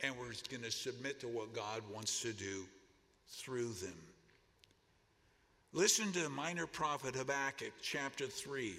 And 0.05 0.15
we're 0.17 0.33
going 0.51 0.63
to 0.63 0.71
submit 0.71 1.21
to 1.21 1.29
what 1.29 1.53
God 1.53 1.83
wants 1.93 2.23
to 2.23 2.33
do 2.33 2.65
through 3.29 3.75
them. 3.75 4.01
Listen 5.75 6.13
to 6.13 6.31
minor 6.31 6.67
prophet 6.67 7.15
Habakkuk 7.15 7.75
chapter 7.83 8.27
3. 8.27 8.75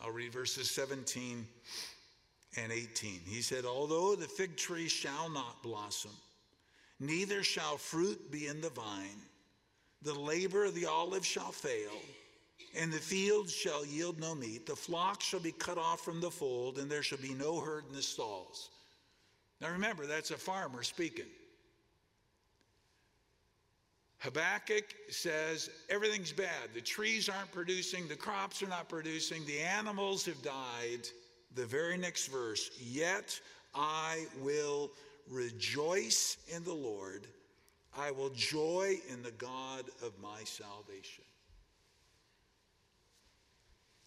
I'll 0.00 0.12
read 0.12 0.32
verses 0.32 0.70
17 0.70 1.44
and 2.56 2.70
18. 2.70 3.20
He 3.26 3.42
said, 3.42 3.64
Although 3.64 4.14
the 4.14 4.28
fig 4.28 4.56
tree 4.56 4.86
shall 4.86 5.28
not 5.28 5.60
blossom, 5.64 6.12
neither 7.00 7.42
shall 7.42 7.76
fruit 7.76 8.30
be 8.30 8.46
in 8.46 8.60
the 8.60 8.70
vine, 8.70 9.20
the 10.02 10.14
labor 10.14 10.64
of 10.64 10.74
the 10.74 10.86
olive 10.86 11.24
shall 11.24 11.52
fail 11.52 11.92
and 12.78 12.92
the 12.92 12.98
fields 12.98 13.52
shall 13.52 13.84
yield 13.84 14.20
no 14.20 14.34
meat. 14.34 14.66
The 14.66 14.76
flock 14.76 15.22
shall 15.22 15.40
be 15.40 15.52
cut 15.52 15.78
off 15.78 16.00
from 16.00 16.20
the 16.20 16.30
fold, 16.30 16.78
and 16.78 16.90
there 16.90 17.02
shall 17.02 17.18
be 17.18 17.34
no 17.34 17.58
herd 17.58 17.84
in 17.88 17.94
the 17.94 18.02
stalls. 18.02 18.70
Now 19.60 19.70
remember, 19.70 20.06
that's 20.06 20.30
a 20.30 20.36
farmer 20.36 20.82
speaking. 20.82 21.26
Habakkuk 24.18 24.94
says 25.08 25.70
everything's 25.88 26.32
bad. 26.32 26.70
The 26.74 26.80
trees 26.80 27.28
aren't 27.28 27.52
producing, 27.52 28.08
the 28.08 28.16
crops 28.16 28.62
are 28.62 28.68
not 28.68 28.88
producing, 28.88 29.44
the 29.46 29.60
animals 29.60 30.26
have 30.26 30.40
died. 30.42 31.08
The 31.54 31.64
very 31.64 31.96
next 31.96 32.26
verse, 32.26 32.70
yet 32.78 33.40
I 33.74 34.26
will 34.42 34.90
rejoice 35.30 36.36
in 36.48 36.64
the 36.64 36.72
Lord. 36.72 37.26
I 37.96 38.10
will 38.10 38.30
joy 38.30 38.96
in 39.10 39.22
the 39.22 39.30
God 39.32 39.84
of 40.02 40.12
my 40.20 40.44
salvation. 40.44 41.24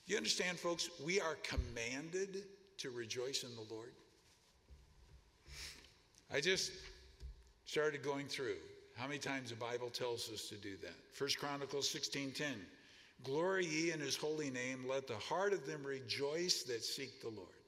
You 0.05 0.17
understand, 0.17 0.57
folks? 0.57 0.89
We 1.05 1.21
are 1.21 1.37
commanded 1.43 2.43
to 2.77 2.89
rejoice 2.89 3.43
in 3.43 3.49
the 3.55 3.73
Lord. 3.73 3.91
I 6.33 6.41
just 6.41 6.71
started 7.65 8.03
going 8.03 8.27
through 8.27 8.57
how 8.95 9.07
many 9.07 9.19
times 9.19 9.49
the 9.49 9.55
Bible 9.55 9.89
tells 9.89 10.31
us 10.31 10.49
to 10.49 10.55
do 10.55 10.77
that. 10.77 10.95
First 11.13 11.39
Chronicles 11.39 11.89
16:10. 11.89 12.65
Glory 13.23 13.65
ye 13.65 13.91
in 13.91 13.99
his 13.99 14.15
holy 14.15 14.49
name, 14.49 14.87
let 14.87 15.05
the 15.07 15.17
heart 15.17 15.53
of 15.53 15.65
them 15.65 15.83
rejoice 15.83 16.63
that 16.63 16.83
seek 16.83 17.21
the 17.21 17.29
Lord. 17.29 17.58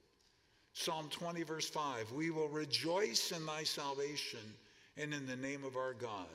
Psalm 0.73 1.07
20, 1.09 1.43
verse 1.43 1.69
5. 1.69 2.11
We 2.11 2.29
will 2.29 2.47
rejoice 2.47 3.31
in 3.31 3.45
thy 3.45 3.63
salvation 3.63 4.39
and 4.97 5.13
in 5.13 5.25
the 5.25 5.35
name 5.35 5.63
of 5.63 5.75
our 5.75 5.93
God. 5.93 6.27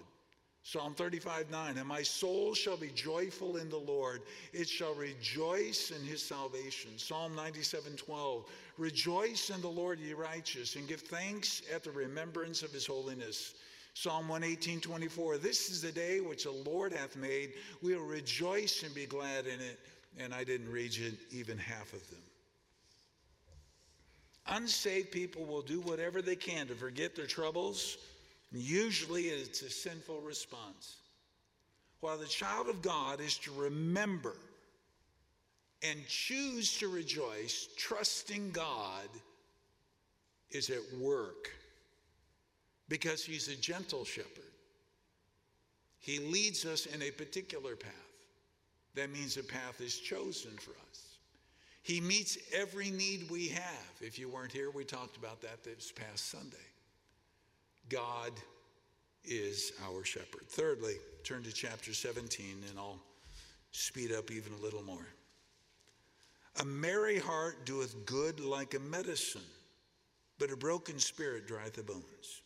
Psalm 0.62 0.94
35, 0.94 1.48
9, 1.48 1.78
and 1.78 1.86
my 1.86 2.02
soul 2.02 2.52
shall 2.52 2.76
be 2.76 2.88
joyful 2.88 3.56
in 3.56 3.70
the 3.70 3.76
Lord. 3.76 4.22
It 4.52 4.68
shall 4.68 4.94
rejoice 4.94 5.92
in 5.92 6.04
his 6.04 6.20
salvation. 6.20 6.90
Psalm 6.96 7.36
97, 7.36 7.96
12, 7.96 8.44
rejoice 8.76 9.50
in 9.50 9.60
the 9.60 9.68
Lord, 9.68 10.00
ye 10.00 10.12
righteous, 10.12 10.74
and 10.74 10.88
give 10.88 11.02
thanks 11.02 11.62
at 11.72 11.84
the 11.84 11.92
remembrance 11.92 12.64
of 12.64 12.72
his 12.72 12.84
holiness. 12.84 13.54
Psalm 13.94 14.28
118, 14.28 14.80
24, 14.80 15.38
this 15.38 15.70
is 15.70 15.80
the 15.80 15.92
day 15.92 16.20
which 16.20 16.42
the 16.44 16.50
Lord 16.50 16.92
hath 16.92 17.14
made. 17.14 17.52
We 17.80 17.94
will 17.94 18.04
rejoice 18.04 18.82
and 18.82 18.92
be 18.92 19.06
glad 19.06 19.46
in 19.46 19.60
it. 19.60 19.78
And 20.18 20.34
I 20.34 20.44
didn't 20.44 20.72
read 20.72 20.98
even 21.30 21.58
half 21.58 21.92
of 21.92 22.10
them. 22.10 22.20
Unsaved 24.48 25.10
people 25.10 25.44
will 25.44 25.62
do 25.62 25.80
whatever 25.80 26.22
they 26.22 26.36
can 26.36 26.66
to 26.68 26.74
forget 26.74 27.16
their 27.16 27.26
troubles 27.26 27.98
and 28.52 28.62
Usually 28.62 29.24
it's 29.24 29.62
a 29.62 29.70
sinful 29.70 30.20
response. 30.20 30.96
While 32.00 32.18
the 32.18 32.26
child 32.26 32.68
of 32.68 32.82
God 32.82 33.20
is 33.20 33.38
to 33.38 33.52
remember 33.52 34.34
and 35.82 36.06
choose 36.08 36.78
to 36.78 36.88
rejoice, 36.88 37.68
trusting 37.76 38.50
God 38.52 39.08
is 40.50 40.70
at 40.70 40.98
work 40.98 41.50
because 42.88 43.24
he's 43.24 43.48
a 43.48 43.56
gentle 43.56 44.04
shepherd. 44.04 44.44
He 45.98 46.18
leads 46.20 46.64
us 46.64 46.86
in 46.86 47.02
a 47.02 47.10
particular 47.10 47.74
path. 47.74 47.92
That 48.94 49.10
means 49.10 49.36
a 49.36 49.42
path 49.42 49.80
is 49.80 49.98
chosen 49.98 50.52
for 50.52 50.70
us. 50.90 51.05
He 51.86 52.00
meets 52.00 52.36
every 52.52 52.90
need 52.90 53.30
we 53.30 53.46
have. 53.46 53.92
If 54.00 54.18
you 54.18 54.28
weren't 54.28 54.50
here, 54.50 54.72
we 54.72 54.82
talked 54.82 55.16
about 55.16 55.40
that 55.42 55.62
this 55.62 55.92
past 55.92 56.32
Sunday. 56.32 56.56
God 57.88 58.32
is 59.24 59.70
our 59.86 60.04
shepherd. 60.04 60.48
Thirdly, 60.48 60.94
turn 61.22 61.44
to 61.44 61.52
chapter 61.52 61.94
17, 61.94 62.64
and 62.68 62.76
I'll 62.76 62.98
speed 63.70 64.10
up 64.10 64.32
even 64.32 64.52
a 64.54 64.56
little 64.56 64.82
more. 64.82 65.06
A 66.60 66.64
merry 66.64 67.20
heart 67.20 67.64
doeth 67.64 68.04
good 68.04 68.40
like 68.40 68.74
a 68.74 68.80
medicine, 68.80 69.46
but 70.40 70.50
a 70.50 70.56
broken 70.56 70.98
spirit 70.98 71.46
drieth 71.46 71.74
the 71.74 71.84
bones. 71.84 72.42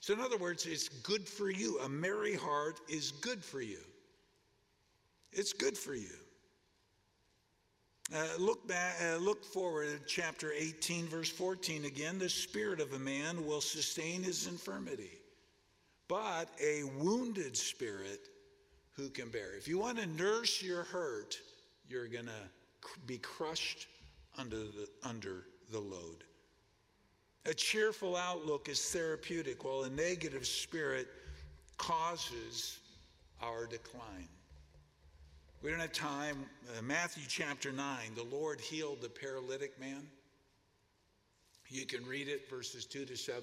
So, 0.00 0.12
in 0.12 0.20
other 0.20 0.36
words, 0.36 0.66
it's 0.66 0.90
good 0.90 1.26
for 1.26 1.48
you. 1.48 1.78
A 1.78 1.88
merry 1.88 2.34
heart 2.34 2.80
is 2.90 3.12
good 3.22 3.42
for 3.42 3.62
you. 3.62 3.80
It's 5.32 5.54
good 5.54 5.78
for 5.78 5.94
you. 5.94 6.12
Uh, 8.14 8.24
look 8.38 8.66
back, 8.68 8.96
uh, 9.02 9.16
look 9.16 9.44
forward 9.44 10.00
chapter 10.06 10.52
18, 10.56 11.06
verse 11.06 11.28
14 11.28 11.86
again. 11.86 12.18
The 12.18 12.28
spirit 12.28 12.80
of 12.80 12.92
a 12.92 12.98
man 12.98 13.44
will 13.44 13.60
sustain 13.60 14.22
his 14.22 14.46
infirmity, 14.46 15.18
but 16.06 16.48
a 16.62 16.84
wounded 16.98 17.56
spirit 17.56 18.28
who 18.92 19.08
can 19.08 19.28
bear. 19.28 19.56
If 19.56 19.66
you 19.66 19.78
want 19.78 19.98
to 19.98 20.06
nurse 20.06 20.62
your 20.62 20.84
hurt, 20.84 21.36
you're 21.88 22.06
going 22.06 22.26
to 22.26 23.00
be 23.06 23.18
crushed 23.18 23.88
under 24.38 24.56
the, 24.56 24.88
under 25.02 25.44
the 25.72 25.80
load. 25.80 26.22
A 27.46 27.54
cheerful 27.54 28.16
outlook 28.16 28.68
is 28.68 28.80
therapeutic, 28.80 29.64
while 29.64 29.82
a 29.82 29.90
negative 29.90 30.46
spirit 30.46 31.08
causes 31.76 32.78
our 33.42 33.66
decline. 33.66 34.28
We 35.62 35.70
don't 35.70 35.80
have 35.80 35.92
time. 35.92 36.44
Uh, 36.68 36.82
Matthew 36.82 37.24
chapter 37.28 37.72
9, 37.72 37.98
the 38.14 38.24
Lord 38.24 38.60
healed 38.60 39.00
the 39.00 39.08
paralytic 39.08 39.78
man. 39.80 40.06
You 41.68 41.86
can 41.86 42.06
read 42.06 42.28
it, 42.28 42.48
verses 42.48 42.84
2 42.84 43.06
to 43.06 43.16
7. 43.16 43.42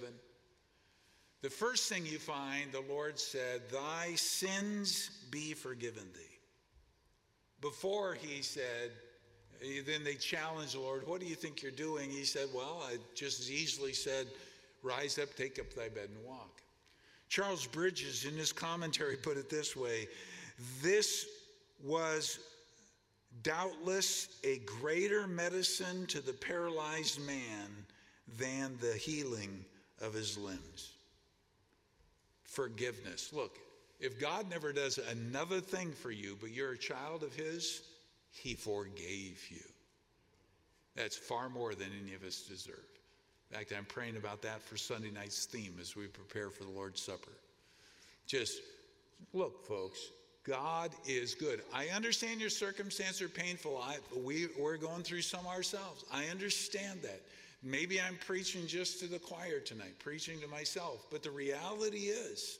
The 1.42 1.50
first 1.50 1.90
thing 1.90 2.06
you 2.06 2.20
find, 2.20 2.72
the 2.72 2.84
Lord 2.88 3.20
said, 3.20 3.64
Thy 3.72 4.14
sins 4.16 5.10
be 5.32 5.54
forgiven 5.54 6.04
thee. 6.14 6.40
Before 7.60 8.14
he 8.14 8.42
said, 8.42 8.92
then 9.86 10.04
they 10.04 10.16
challenged 10.16 10.76
the 10.76 10.80
Lord, 10.80 11.08
What 11.08 11.20
do 11.20 11.26
you 11.26 11.36
think 11.36 11.62
you're 11.62 11.72
doing? 11.72 12.10
He 12.10 12.24
said, 12.26 12.48
Well, 12.54 12.82
I 12.86 12.98
just 13.16 13.42
as 13.42 13.52
easily 13.52 13.94
said, 13.94 14.28
Rise 14.84 15.18
up, 15.18 15.36
take 15.36 15.60
up 15.60 15.74
thy 15.74 15.90
bed, 15.90 16.10
and 16.16 16.26
walk. 16.26 16.62
Charles 17.28 17.66
Bridges, 17.66 18.26
in 18.26 18.38
his 18.38 18.54
commentary, 18.54 19.16
put 19.18 19.38
it 19.38 19.50
this 19.50 19.76
way 19.76 20.08
This 20.82 21.26
was 21.84 22.40
doubtless 23.44 24.40
a 24.44 24.60
greater 24.60 25.28
medicine 25.28 26.06
to 26.08 26.22
the 26.22 26.34
paralyzed 26.34 27.20
man 27.26 27.86
than 28.38 28.78
the 28.80 28.94
healing 28.94 29.66
of 30.02 30.14
his 30.14 30.38
limbs. 30.38 30.94
Forgiveness. 32.46 33.34
Look, 33.34 33.58
if 34.04 34.20
God 34.20 34.50
never 34.50 34.74
does 34.74 34.98
another 34.98 35.62
thing 35.62 35.94
for 35.94 36.12
you, 36.12 36.38
but 36.42 36.52
you're 36.52 36.74
a 36.74 36.78
child 36.78 37.24
of 37.24 37.34
His, 37.34 37.84
He 38.32 38.54
forgave 38.54 39.42
you. 39.50 39.64
That's 40.96 41.16
far 41.16 41.48
more 41.48 41.74
than 41.74 41.88
any 42.04 42.14
of 42.14 42.24
us 42.24 42.42
deserve. 42.42 42.84
In 43.50 43.58
fact, 43.58 43.74
I'm 43.76 43.86
praying 43.86 44.18
about 44.18 44.42
that 44.42 44.62
for 44.62 44.76
Sunday 44.76 45.10
night's 45.10 45.46
theme 45.46 45.76
as 45.80 45.96
we 45.96 46.08
prepare 46.08 46.50
for 46.50 46.66
the 46.66 46.70
Lord's 46.70 47.02
Supper. 47.02 47.32
Just 48.28 48.60
look, 49.32 49.66
folks, 49.66 50.00
God 50.44 50.92
is 51.08 51.36
good. 51.36 51.62
I 51.74 51.88
understand 51.88 52.42
your 52.42 52.50
circumstances 52.50 53.22
are 53.22 53.30
painful. 53.30 53.82
I, 53.82 53.98
we, 54.18 54.48
we're 54.60 54.78
going 54.78 55.04
through 55.04 55.22
some 55.22 55.48
ourselves. 55.48 56.04
I 56.12 56.26
understand 56.26 57.02
that. 57.04 57.22
Maybe 57.66 58.02
I'm 58.02 58.18
preaching 58.28 58.68
just 58.68 59.00
to 59.00 59.08
the 59.08 59.20
choir 59.20 59.62
tonight, 59.62 59.98
preaching 60.00 60.40
to 60.42 60.48
myself. 60.48 61.06
But 61.10 61.24
the 61.24 61.32
reality 61.32 62.08
is, 62.08 62.60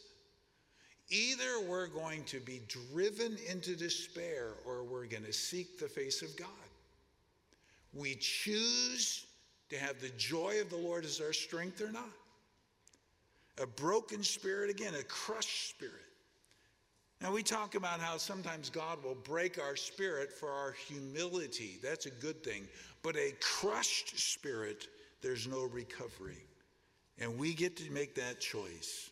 Either 1.10 1.62
we're 1.68 1.88
going 1.88 2.24
to 2.24 2.40
be 2.40 2.62
driven 2.68 3.38
into 3.50 3.76
despair 3.76 4.54
or 4.66 4.84
we're 4.84 5.06
going 5.06 5.26
to 5.26 5.34
seek 5.34 5.78
the 5.78 5.88
face 5.88 6.22
of 6.22 6.36
God. 6.38 6.48
We 7.94 8.16
choose 8.16 9.26
to 9.70 9.78
have 9.78 10.00
the 10.02 10.10
joy 10.18 10.62
of 10.62 10.70
the 10.70 10.78
Lord 10.78 11.06
as 11.06 11.22
our 11.22 11.34
strength 11.34 11.82
or 11.82 11.92
not. 11.92 12.10
A 13.62 13.68
broken 13.68 14.24
spirit, 14.24 14.70
again, 14.70 14.96
a 14.96 15.04
crushed 15.04 15.70
spirit. 15.70 15.94
Now, 17.24 17.32
we 17.32 17.42
talk 17.42 17.76
about 17.76 18.02
how 18.02 18.18
sometimes 18.18 18.70
God 18.70 19.02
will 19.02 19.16
break 19.16 19.58
our 19.58 19.78
spirit 19.78 20.30
for 20.34 20.50
our 20.50 20.74
humility. 20.74 21.80
That's 21.82 22.06
a 22.06 22.12
good 22.12 22.44
thing. 22.44 22.68
But 23.02 23.16
a 23.16 23.32
crushed 23.40 24.20
spirit, 24.20 24.90
there's 25.22 25.48
no 25.48 25.64
recovery. 25.64 26.44
And 27.18 27.40
we 27.40 27.54
get 27.54 27.78
to 27.78 27.90
make 27.92 28.14
that 28.16 28.42
choice. 28.42 29.10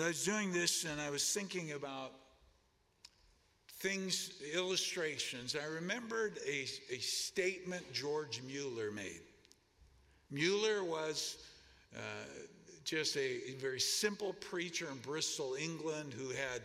I 0.00 0.06
was 0.06 0.24
doing 0.24 0.54
this 0.54 0.86
and 0.86 0.98
I 0.98 1.10
was 1.10 1.30
thinking 1.34 1.72
about 1.72 2.12
things, 3.80 4.32
illustrations. 4.54 5.54
I 5.54 5.66
remembered 5.66 6.38
a, 6.48 6.66
a 6.90 6.98
statement 6.98 7.84
George 7.92 8.40
Mueller 8.46 8.90
made. 8.90 9.20
Mueller 10.30 10.82
was 10.82 11.44
uh, 11.94 12.00
just 12.84 13.16
a, 13.16 13.54
very 13.60 13.80
simple 13.80 14.34
preacher 14.34 14.88
in 14.90 14.98
Bristol, 14.98 15.56
England, 15.60 16.12
who 16.12 16.28
had 16.28 16.62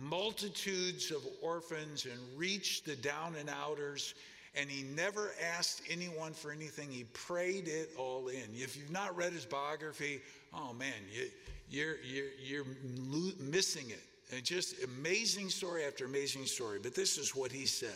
multitudes 0.00 1.10
of 1.10 1.22
orphans 1.42 2.06
and 2.06 2.18
reached 2.36 2.84
the 2.84 2.96
down 2.96 3.34
and 3.38 3.48
outers. 3.48 4.14
And 4.54 4.70
he 4.70 4.82
never 4.82 5.32
asked 5.56 5.82
anyone 5.90 6.32
for 6.32 6.52
anything. 6.52 6.90
He 6.90 7.04
prayed 7.04 7.68
it 7.68 7.90
all 7.96 8.28
in. 8.28 8.44
If 8.54 8.76
you've 8.76 8.90
not 8.90 9.16
read 9.16 9.32
his 9.32 9.46
biography, 9.46 10.20
oh 10.52 10.72
man, 10.74 10.92
you, 11.10 11.28
you're, 11.70 11.96
you're, 12.02 12.32
you're 12.42 13.36
missing 13.40 13.88
it. 13.88 14.02
And 14.34 14.44
just 14.44 14.82
amazing 14.82 15.48
story 15.48 15.84
after 15.84 16.04
amazing 16.04 16.46
story. 16.46 16.78
But 16.82 16.94
this 16.94 17.18
is 17.18 17.34
what 17.34 17.50
he 17.52 17.66
said. 17.66 17.90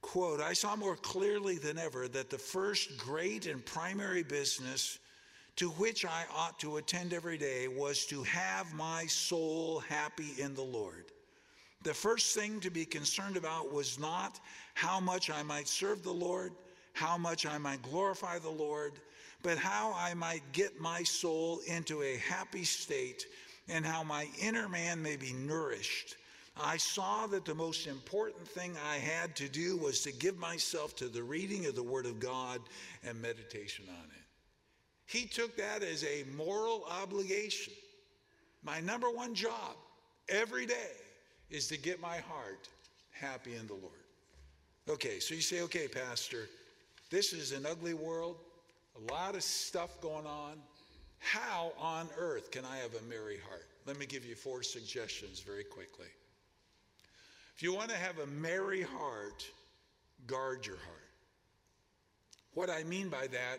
Quote, 0.00 0.40
I 0.40 0.52
saw 0.52 0.74
more 0.74 0.96
clearly 0.96 1.58
than 1.58 1.78
ever 1.78 2.08
that 2.08 2.28
the 2.28 2.38
first 2.38 2.98
great 2.98 3.46
and 3.46 3.64
primary 3.64 4.24
business 4.24 4.98
to 5.56 5.70
which 5.70 6.04
I 6.04 6.24
ought 6.34 6.58
to 6.60 6.78
attend 6.78 7.12
every 7.12 7.38
day 7.38 7.68
was 7.68 8.06
to 8.06 8.22
have 8.22 8.72
my 8.74 9.06
soul 9.06 9.80
happy 9.80 10.30
in 10.38 10.54
the 10.54 10.62
Lord. 10.62 11.06
The 11.82 11.94
first 11.94 12.34
thing 12.34 12.60
to 12.60 12.70
be 12.70 12.84
concerned 12.84 13.36
about 13.36 13.72
was 13.72 13.98
not 13.98 14.40
how 14.74 15.00
much 15.00 15.30
I 15.30 15.42
might 15.42 15.68
serve 15.68 16.02
the 16.02 16.12
Lord, 16.12 16.52
how 16.94 17.18
much 17.18 17.44
I 17.44 17.58
might 17.58 17.82
glorify 17.82 18.38
the 18.38 18.50
Lord, 18.50 18.92
but 19.42 19.58
how 19.58 19.92
I 19.96 20.14
might 20.14 20.42
get 20.52 20.80
my 20.80 21.02
soul 21.02 21.60
into 21.66 22.02
a 22.02 22.18
happy 22.18 22.64
state 22.64 23.26
and 23.68 23.84
how 23.84 24.02
my 24.04 24.28
inner 24.40 24.68
man 24.68 25.02
may 25.02 25.16
be 25.16 25.32
nourished. 25.32 26.16
I 26.56 26.76
saw 26.76 27.26
that 27.28 27.44
the 27.44 27.54
most 27.54 27.86
important 27.86 28.46
thing 28.46 28.76
I 28.86 28.96
had 28.96 29.34
to 29.36 29.48
do 29.48 29.76
was 29.76 30.02
to 30.02 30.12
give 30.12 30.38
myself 30.38 30.94
to 30.96 31.08
the 31.08 31.22
reading 31.22 31.66
of 31.66 31.74
the 31.74 31.82
Word 31.82 32.06
of 32.06 32.20
God 32.20 32.60
and 33.04 33.20
meditation 33.20 33.86
on 33.88 34.04
it. 34.04 34.21
He 35.12 35.26
took 35.26 35.58
that 35.58 35.82
as 35.82 36.04
a 36.04 36.24
moral 36.34 36.86
obligation. 36.90 37.74
My 38.62 38.80
number 38.80 39.10
one 39.10 39.34
job 39.34 39.76
every 40.30 40.64
day 40.64 40.92
is 41.50 41.68
to 41.68 41.76
get 41.76 42.00
my 42.00 42.16
heart 42.16 42.70
happy 43.10 43.54
in 43.56 43.66
the 43.66 43.74
Lord. 43.74 43.92
Okay, 44.88 45.20
so 45.20 45.34
you 45.34 45.42
say, 45.42 45.60
okay, 45.60 45.86
Pastor, 45.86 46.48
this 47.10 47.34
is 47.34 47.52
an 47.52 47.66
ugly 47.66 47.92
world, 47.92 48.36
a 48.96 49.12
lot 49.12 49.34
of 49.34 49.42
stuff 49.42 50.00
going 50.00 50.24
on. 50.24 50.54
How 51.18 51.74
on 51.78 52.08
earth 52.16 52.50
can 52.50 52.64
I 52.64 52.78
have 52.78 52.94
a 52.94 53.02
merry 53.06 53.38
heart? 53.46 53.66
Let 53.84 53.98
me 53.98 54.06
give 54.06 54.24
you 54.24 54.34
four 54.34 54.62
suggestions 54.62 55.40
very 55.40 55.64
quickly. 55.64 56.06
If 57.54 57.62
you 57.62 57.74
want 57.74 57.90
to 57.90 57.96
have 57.96 58.18
a 58.18 58.26
merry 58.28 58.80
heart, 58.80 59.44
guard 60.26 60.66
your 60.66 60.76
heart. 60.76 61.10
What 62.54 62.70
I 62.70 62.82
mean 62.84 63.10
by 63.10 63.26
that 63.26 63.58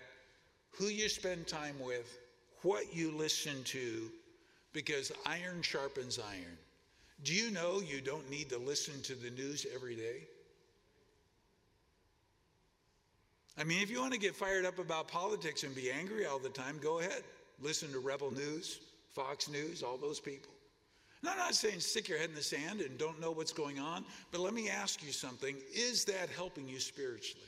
who 0.78 0.86
you 0.86 1.10
spend 1.10 1.48
time 1.48 1.76
with, 1.80 2.20
what 2.62 2.96
you 2.96 3.12
listen 3.12 3.64
to, 3.66 4.10
because 4.74 5.12
iron 5.26 5.62
sharpens 5.62 6.20
iron. 6.20 6.58
Do 7.24 7.34
you 7.34 7.52
know 7.52 7.80
you 7.80 8.02
don't 8.02 8.30
need 8.30 8.50
to 8.50 8.58
listen 8.58 9.02
to 9.04 9.16
the 9.16 9.30
news 9.30 9.66
every 9.74 9.96
day? 9.96 10.24
I 13.58 13.64
mean, 13.64 13.82
if 13.84 13.92
you 13.92 14.02
want 14.02 14.14
to 14.14 14.20
get 14.20 14.36
fired 14.36 14.66
up 14.66 14.80
about 14.80 15.08
politics 15.08 15.64
and 15.64 15.76
be 15.76 15.92
angry 15.92 16.26
all 16.26 16.40
the 16.40 16.50
time, 16.50 16.80
go 16.82 17.00
ahead. 17.00 17.22
Listen 17.62 17.92
to 17.92 18.00
Rebel 18.00 18.32
News, 18.32 18.80
Fox 19.12 19.48
News, 19.48 19.84
all 19.84 19.98
those 19.98 20.20
people. 20.20 20.52
And 21.22 21.30
I'm 21.30 21.38
not 21.38 21.56
saying 21.56 21.80
stick 21.80 22.10
your 22.10 22.18
head 22.18 22.30
in 22.30 22.36
the 22.36 22.42
sand 22.42 22.82
and 22.82 22.98
don't 22.98 23.22
know 23.22 23.32
what's 23.32 23.54
going 23.54 23.80
on, 23.80 24.04
but 24.32 24.42
let 24.42 24.54
me 24.54 24.70
ask 24.70 25.06
you 25.06 25.12
something. 25.12 25.56
Is 25.74 26.04
that 26.06 26.30
helping 26.36 26.68
you 26.68 26.80
spiritually? 26.80 27.46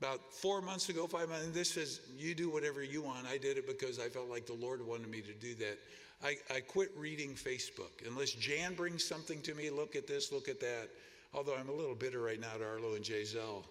About 0.00 0.32
four 0.32 0.62
months 0.62 0.88
ago, 0.88 1.06
five 1.06 1.28
months, 1.28 1.44
and 1.44 1.52
this 1.52 1.70
says, 1.72 2.00
you 2.16 2.34
do 2.34 2.50
whatever 2.50 2.82
you 2.82 3.02
want. 3.02 3.26
I 3.26 3.36
did 3.36 3.58
it 3.58 3.66
because 3.66 3.98
I 3.98 4.08
felt 4.08 4.30
like 4.30 4.46
the 4.46 4.54
Lord 4.54 4.86
wanted 4.86 5.10
me 5.10 5.20
to 5.20 5.34
do 5.34 5.54
that. 5.56 5.78
I, 6.24 6.36
I 6.54 6.60
quit 6.60 6.90
reading 6.96 7.34
Facebook. 7.34 8.06
Unless 8.06 8.32
Jan 8.32 8.74
brings 8.74 9.04
something 9.04 9.42
to 9.42 9.54
me, 9.54 9.68
look 9.68 9.96
at 9.96 10.06
this, 10.06 10.32
look 10.32 10.48
at 10.48 10.58
that. 10.60 10.88
Although 11.34 11.54
I'm 11.54 11.68
a 11.68 11.72
little 11.72 11.94
bitter 11.94 12.20
right 12.20 12.40
now 12.40 12.54
to 12.58 12.64
Arlo 12.64 12.94
and 12.94 13.04
Giselle. 13.04 13.64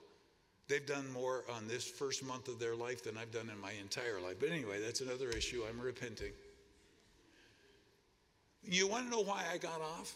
They've 0.67 0.85
done 0.85 1.11
more 1.11 1.45
on 1.51 1.67
this 1.67 1.83
first 1.87 2.23
month 2.23 2.47
of 2.47 2.59
their 2.59 2.75
life 2.75 3.03
than 3.03 3.17
I've 3.17 3.31
done 3.31 3.49
in 3.51 3.59
my 3.59 3.71
entire 3.81 4.21
life. 4.21 4.35
But 4.39 4.49
anyway, 4.49 4.79
that's 4.79 5.01
another 5.01 5.29
issue. 5.29 5.63
I'm 5.67 5.79
repenting. 5.79 6.31
You 8.63 8.87
want 8.87 9.05
to 9.05 9.11
know 9.11 9.23
why 9.23 9.43
I 9.51 9.57
got 9.57 9.81
off? 9.81 10.13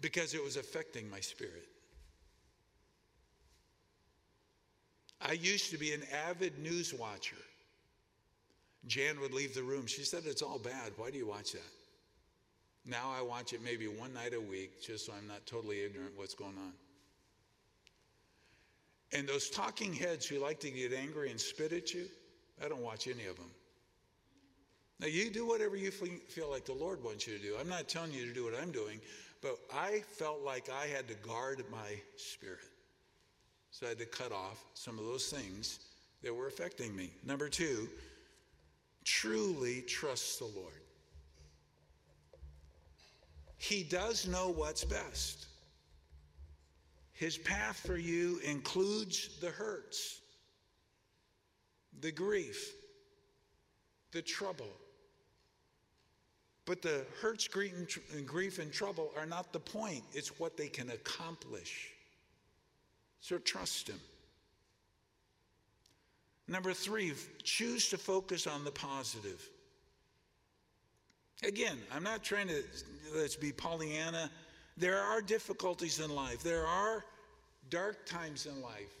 Because 0.00 0.32
it 0.32 0.42
was 0.42 0.56
affecting 0.56 1.10
my 1.10 1.20
spirit. 1.20 1.68
I 5.24 5.32
used 5.32 5.70
to 5.70 5.78
be 5.78 5.92
an 5.92 6.02
avid 6.28 6.58
news 6.58 6.92
watcher. 6.92 7.36
Jan 8.86 9.18
would 9.20 9.32
leave 9.32 9.54
the 9.54 9.62
room. 9.62 9.86
She 9.86 10.02
said, 10.02 10.24
It's 10.26 10.42
all 10.42 10.58
bad. 10.58 10.92
Why 10.96 11.10
do 11.10 11.16
you 11.16 11.26
watch 11.26 11.52
that? 11.52 11.72
Now 12.84 13.10
I 13.18 13.22
watch 13.22 13.54
it 13.54 13.62
maybe 13.64 13.88
one 13.88 14.12
night 14.12 14.34
a 14.34 14.40
week 14.40 14.82
just 14.82 15.06
so 15.06 15.14
I'm 15.16 15.26
not 15.26 15.46
totally 15.46 15.82
ignorant 15.82 16.12
what's 16.16 16.34
going 16.34 16.58
on. 16.58 16.72
And 19.14 19.26
those 19.26 19.48
talking 19.48 19.94
heads 19.94 20.26
who 20.26 20.38
like 20.38 20.60
to 20.60 20.70
get 20.70 20.92
angry 20.92 21.30
and 21.30 21.40
spit 21.40 21.72
at 21.72 21.94
you, 21.94 22.04
I 22.62 22.68
don't 22.68 22.82
watch 22.82 23.06
any 23.06 23.26
of 23.26 23.36
them. 23.36 23.50
Now, 25.00 25.06
you 25.06 25.30
do 25.30 25.46
whatever 25.46 25.76
you 25.76 25.90
feel 25.90 26.50
like 26.50 26.64
the 26.64 26.72
Lord 26.72 27.02
wants 27.02 27.26
you 27.26 27.36
to 27.36 27.42
do. 27.42 27.56
I'm 27.58 27.68
not 27.68 27.88
telling 27.88 28.12
you 28.12 28.26
to 28.26 28.32
do 28.32 28.44
what 28.44 28.54
I'm 28.60 28.70
doing, 28.70 29.00
but 29.42 29.58
I 29.72 30.02
felt 30.06 30.42
like 30.42 30.68
I 30.70 30.86
had 30.86 31.08
to 31.08 31.14
guard 31.14 31.64
my 31.70 32.00
spirit. 32.16 32.60
So 33.74 33.86
I 33.86 33.88
had 33.88 33.98
to 33.98 34.06
cut 34.06 34.30
off 34.30 34.64
some 34.74 35.00
of 35.00 35.04
those 35.04 35.26
things 35.26 35.80
that 36.22 36.32
were 36.32 36.46
affecting 36.46 36.94
me. 36.94 37.10
Number 37.26 37.48
two, 37.48 37.88
truly 39.02 39.82
trust 39.82 40.38
the 40.38 40.44
Lord. 40.44 40.80
He 43.56 43.82
does 43.82 44.28
know 44.28 44.50
what's 44.50 44.84
best. 44.84 45.46
His 47.14 47.36
path 47.36 47.82
for 47.84 47.96
you 47.96 48.38
includes 48.44 49.40
the 49.40 49.50
hurts, 49.50 50.20
the 52.00 52.12
grief, 52.12 52.76
the 54.12 54.22
trouble. 54.22 54.70
But 56.64 56.80
the 56.80 57.04
hurts, 57.20 57.48
grief, 57.48 58.58
and 58.60 58.72
trouble 58.72 59.10
are 59.18 59.26
not 59.26 59.52
the 59.52 59.58
point, 59.58 60.04
it's 60.12 60.38
what 60.38 60.56
they 60.56 60.68
can 60.68 60.90
accomplish. 60.90 61.90
So 63.24 63.38
trust 63.38 63.88
Him. 63.88 63.98
Number 66.46 66.74
three, 66.74 67.14
choose 67.42 67.88
to 67.88 67.96
focus 67.96 68.46
on 68.46 68.64
the 68.64 68.70
positive. 68.70 69.48
Again, 71.42 71.78
I'm 71.90 72.02
not 72.02 72.22
trying 72.22 72.48
to 72.48 72.62
let's 73.16 73.34
be 73.34 73.50
Pollyanna. 73.50 74.30
There 74.76 75.00
are 75.00 75.22
difficulties 75.22 76.00
in 76.00 76.14
life. 76.14 76.42
There 76.42 76.66
are 76.66 77.02
dark 77.70 78.04
times 78.04 78.44
in 78.44 78.60
life. 78.60 78.92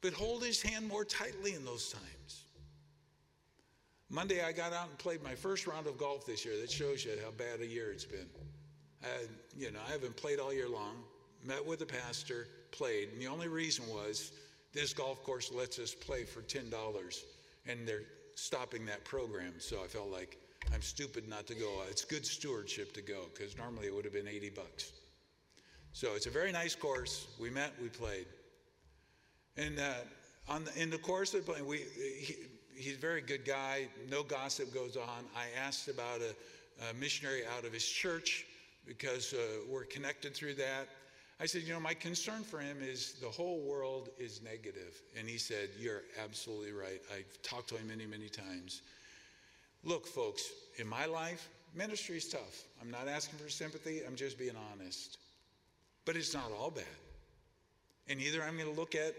But 0.00 0.14
hold 0.14 0.42
his 0.42 0.62
hand 0.62 0.88
more 0.88 1.04
tightly 1.04 1.52
in 1.52 1.62
those 1.62 1.92
times. 1.92 2.44
Monday, 4.08 4.42
I 4.42 4.52
got 4.52 4.72
out 4.72 4.88
and 4.88 4.96
played 4.96 5.22
my 5.22 5.34
first 5.34 5.66
round 5.66 5.86
of 5.86 5.98
golf 5.98 6.24
this 6.24 6.42
year. 6.42 6.58
That 6.58 6.70
shows 6.70 7.04
you 7.04 7.12
how 7.22 7.32
bad 7.32 7.60
a 7.60 7.66
year 7.66 7.92
it's 7.92 8.06
been. 8.06 8.30
I, 9.02 9.08
you 9.54 9.70
know, 9.70 9.80
I 9.86 9.92
haven't 9.92 10.16
played 10.16 10.38
all 10.38 10.54
year 10.54 10.70
long. 10.70 11.04
Met 11.44 11.66
with 11.66 11.80
the 11.80 11.86
pastor, 11.86 12.46
played. 12.72 13.10
And 13.12 13.20
the 13.20 13.28
only 13.28 13.48
reason 13.48 13.84
was 13.88 14.32
this 14.72 14.92
golf 14.92 15.22
course 15.22 15.52
lets 15.52 15.78
us 15.78 15.94
play 15.94 16.24
for 16.24 16.40
$10, 16.40 16.72
and 17.66 17.86
they're 17.86 18.02
stopping 18.34 18.84
that 18.86 19.04
program. 19.04 19.54
So 19.58 19.82
I 19.84 19.86
felt 19.86 20.10
like 20.10 20.38
I'm 20.74 20.82
stupid 20.82 21.28
not 21.28 21.46
to 21.48 21.54
go. 21.54 21.82
It's 21.88 22.04
good 22.04 22.26
stewardship 22.26 22.92
to 22.94 23.02
go 23.02 23.26
because 23.32 23.56
normally 23.56 23.86
it 23.86 23.94
would 23.94 24.04
have 24.04 24.14
been 24.14 24.28
80 24.28 24.50
bucks. 24.50 24.92
So 25.92 26.14
it's 26.14 26.26
a 26.26 26.30
very 26.30 26.52
nice 26.52 26.74
course. 26.74 27.28
We 27.38 27.50
met, 27.50 27.72
we 27.80 27.88
played. 27.88 28.26
And 29.58 29.78
uh, 29.78 29.92
on 30.48 30.64
the, 30.64 30.82
in 30.82 30.88
the 30.88 30.98
course 30.98 31.34
of 31.34 31.44
playing, 31.44 31.66
we, 31.66 31.84
he, 32.20 32.36
he's 32.74 32.96
a 32.96 33.00
very 33.00 33.20
good 33.20 33.44
guy. 33.44 33.88
No 34.10 34.22
gossip 34.22 34.72
goes 34.72 34.96
on. 34.96 35.24
I 35.36 35.46
asked 35.60 35.88
about 35.88 36.20
a, 36.20 36.34
a 36.88 36.94
missionary 36.94 37.42
out 37.56 37.66
of 37.66 37.72
his 37.72 37.86
church 37.86 38.46
because 38.86 39.34
uh, 39.34 39.36
we're 39.70 39.84
connected 39.84 40.34
through 40.34 40.54
that. 40.54 40.88
I 41.42 41.46
said, 41.46 41.62
you 41.62 41.72
know, 41.72 41.80
my 41.80 41.94
concern 41.94 42.44
for 42.44 42.60
him 42.60 42.76
is 42.80 43.14
the 43.14 43.26
whole 43.26 43.58
world 43.62 44.10
is 44.16 44.40
negative. 44.44 45.02
And 45.18 45.28
he 45.28 45.38
said, 45.38 45.70
you're 45.76 46.02
absolutely 46.22 46.70
right. 46.70 47.00
I've 47.12 47.42
talked 47.42 47.70
to 47.70 47.74
him 47.76 47.88
many, 47.88 48.06
many 48.06 48.28
times. 48.28 48.82
Look, 49.82 50.06
folks, 50.06 50.52
in 50.76 50.86
my 50.86 51.04
life, 51.06 51.48
ministry 51.74 52.18
is 52.18 52.28
tough. 52.28 52.62
I'm 52.80 52.92
not 52.92 53.08
asking 53.08 53.40
for 53.40 53.48
sympathy, 53.48 54.02
I'm 54.06 54.14
just 54.14 54.38
being 54.38 54.54
honest. 54.72 55.18
But 56.04 56.14
it's 56.14 56.32
not 56.32 56.52
all 56.56 56.70
bad. 56.70 56.84
And 58.06 58.20
either 58.20 58.40
I'm 58.44 58.56
going 58.56 58.72
to 58.72 58.80
look 58.80 58.94
at 58.94 59.16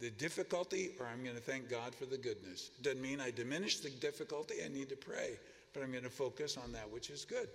the 0.00 0.08
difficulty 0.08 0.92
or 0.98 1.06
I'm 1.06 1.22
going 1.22 1.36
to 1.36 1.42
thank 1.42 1.68
God 1.68 1.94
for 1.94 2.06
the 2.06 2.16
goodness. 2.16 2.70
Doesn't 2.80 3.02
mean 3.02 3.20
I 3.20 3.30
diminish 3.30 3.80
the 3.80 3.90
difficulty, 3.90 4.54
I 4.64 4.68
need 4.68 4.88
to 4.88 4.96
pray, 4.96 5.38
but 5.74 5.82
I'm 5.82 5.90
going 5.90 6.04
to 6.04 6.08
focus 6.08 6.56
on 6.56 6.72
that 6.72 6.90
which 6.90 7.10
is 7.10 7.26
good. 7.26 7.50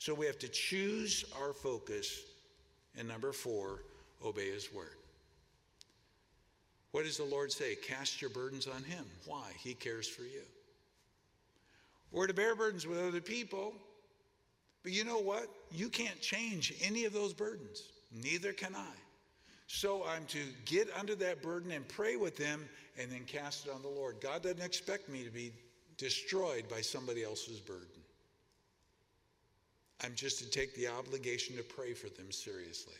So 0.00 0.12
we 0.12 0.26
have 0.26 0.38
to 0.40 0.48
choose 0.48 1.24
our 1.40 1.54
focus. 1.54 2.24
And 2.96 3.08
number 3.08 3.32
four, 3.32 3.80
obey 4.24 4.50
his 4.50 4.72
word. 4.72 4.96
What 6.92 7.04
does 7.04 7.16
the 7.16 7.24
Lord 7.24 7.50
say? 7.50 7.74
Cast 7.74 8.22
your 8.22 8.30
burdens 8.30 8.68
on 8.68 8.84
him. 8.84 9.04
Why? 9.26 9.50
He 9.58 9.74
cares 9.74 10.08
for 10.08 10.22
you. 10.22 10.42
We're 12.12 12.28
to 12.28 12.34
bear 12.34 12.54
burdens 12.54 12.86
with 12.86 12.98
other 13.00 13.20
people, 13.20 13.74
but 14.84 14.92
you 14.92 15.04
know 15.04 15.18
what? 15.18 15.48
You 15.72 15.88
can't 15.88 16.20
change 16.20 16.72
any 16.80 17.04
of 17.04 17.12
those 17.12 17.32
burdens. 17.32 17.82
Neither 18.12 18.52
can 18.52 18.76
I. 18.76 18.94
So 19.66 20.04
I'm 20.06 20.24
to 20.26 20.38
get 20.66 20.88
under 20.96 21.16
that 21.16 21.42
burden 21.42 21.72
and 21.72 21.88
pray 21.88 22.14
with 22.14 22.36
them 22.36 22.68
and 22.96 23.10
then 23.10 23.24
cast 23.24 23.66
it 23.66 23.72
on 23.72 23.82
the 23.82 23.88
Lord. 23.88 24.16
God 24.20 24.42
doesn't 24.42 24.62
expect 24.62 25.08
me 25.08 25.24
to 25.24 25.30
be 25.30 25.52
destroyed 25.96 26.68
by 26.68 26.80
somebody 26.80 27.24
else's 27.24 27.58
burden. 27.58 27.88
I'm 30.02 30.14
just 30.14 30.38
to 30.40 30.50
take 30.50 30.74
the 30.74 30.88
obligation 30.88 31.56
to 31.56 31.62
pray 31.62 31.94
for 31.94 32.08
them 32.08 32.30
seriously. 32.30 32.94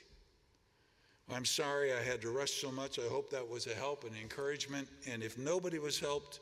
I'm 1.32 1.44
sorry 1.44 1.92
I 1.92 2.02
had 2.02 2.20
to 2.22 2.30
rush 2.30 2.52
so 2.52 2.70
much. 2.70 2.98
I 2.98 3.08
hope 3.08 3.30
that 3.30 3.48
was 3.48 3.66
a 3.66 3.74
help 3.74 4.04
and 4.04 4.14
encouragement. 4.16 4.88
And 5.10 5.22
if 5.22 5.38
nobody 5.38 5.78
was 5.78 5.98
helped, 5.98 6.40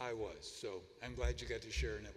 I 0.00 0.12
was. 0.12 0.58
So 0.60 0.82
I'm 1.04 1.14
glad 1.14 1.40
you 1.40 1.48
got 1.48 1.62
to 1.62 1.70
share 1.70 1.96
in 1.96 2.04
it. 2.04 2.14